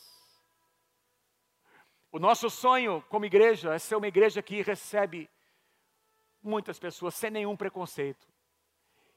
O 2.11 2.17
nosso 2.17 2.49
sonho 2.49 3.03
como 3.07 3.25
igreja 3.25 3.75
é 3.75 3.77
ser 3.77 3.95
uma 3.95 4.07
igreja 4.07 4.41
que 4.41 4.63
recebe 4.63 5.29
muitas 6.41 6.79
pessoas 6.79 7.15
sem 7.15 7.29
nenhum 7.29 7.55
preconceito. 7.55 8.27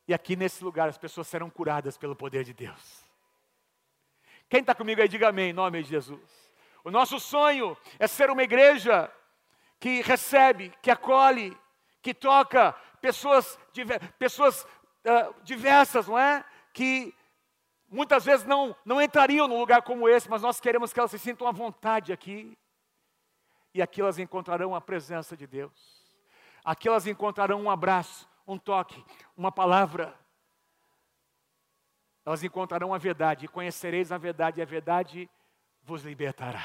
E 0.06 0.14
aqui 0.14 0.36
nesse 0.36 0.62
lugar 0.64 0.88
as 0.88 0.98
pessoas 0.98 1.28
serão 1.28 1.48
curadas 1.48 1.96
pelo 1.96 2.16
poder 2.16 2.44
de 2.44 2.52
Deus. 2.52 3.02
Quem 4.48 4.60
está 4.60 4.74
comigo 4.74 5.00
aí, 5.00 5.08
diga 5.08 5.28
amém, 5.28 5.50
em 5.50 5.54
nome 5.54 5.82
de 5.82 5.88
Jesus. 5.88 6.52
O 6.84 6.90
nosso 6.90 7.18
sonho 7.20 7.76
é 7.98 8.06
ser 8.06 8.28
uma 8.30 8.42
igreja 8.42 9.10
que 9.78 10.02
recebe, 10.02 10.72
que 10.82 10.90
acolhe, 10.90 11.56
que 12.02 12.12
toca 12.12 12.72
pessoas, 13.00 13.58
pessoas 14.18 14.64
uh, 14.64 15.34
diversas, 15.42 16.08
não 16.08 16.18
é? 16.18 16.44
Que 16.72 17.14
muitas 17.88 18.24
vezes 18.24 18.44
não, 18.44 18.76
não 18.84 19.00
entrariam 19.00 19.46
num 19.46 19.58
lugar 19.58 19.82
como 19.82 20.08
esse, 20.08 20.28
mas 20.28 20.42
nós 20.42 20.60
queremos 20.60 20.92
que 20.92 20.98
elas 20.98 21.10
se 21.10 21.18
sintam 21.18 21.46
à 21.46 21.52
vontade 21.52 22.12
aqui. 22.12 22.56
E 23.72 23.80
aqui 23.80 24.00
elas 24.00 24.18
encontrarão 24.18 24.74
a 24.74 24.80
presença 24.80 25.36
de 25.36 25.46
Deus. 25.46 26.01
Aqui 26.64 26.88
elas 26.88 27.06
encontrarão 27.06 27.60
um 27.62 27.70
abraço, 27.70 28.28
um 28.46 28.58
toque, 28.58 29.04
uma 29.36 29.50
palavra. 29.50 30.14
Elas 32.24 32.44
encontrarão 32.44 32.94
a 32.94 32.98
verdade, 32.98 33.46
e 33.46 33.48
conhecereis 33.48 34.12
a 34.12 34.18
verdade, 34.18 34.60
e 34.60 34.62
a 34.62 34.66
verdade 34.66 35.30
vos 35.82 36.02
libertará. 36.02 36.62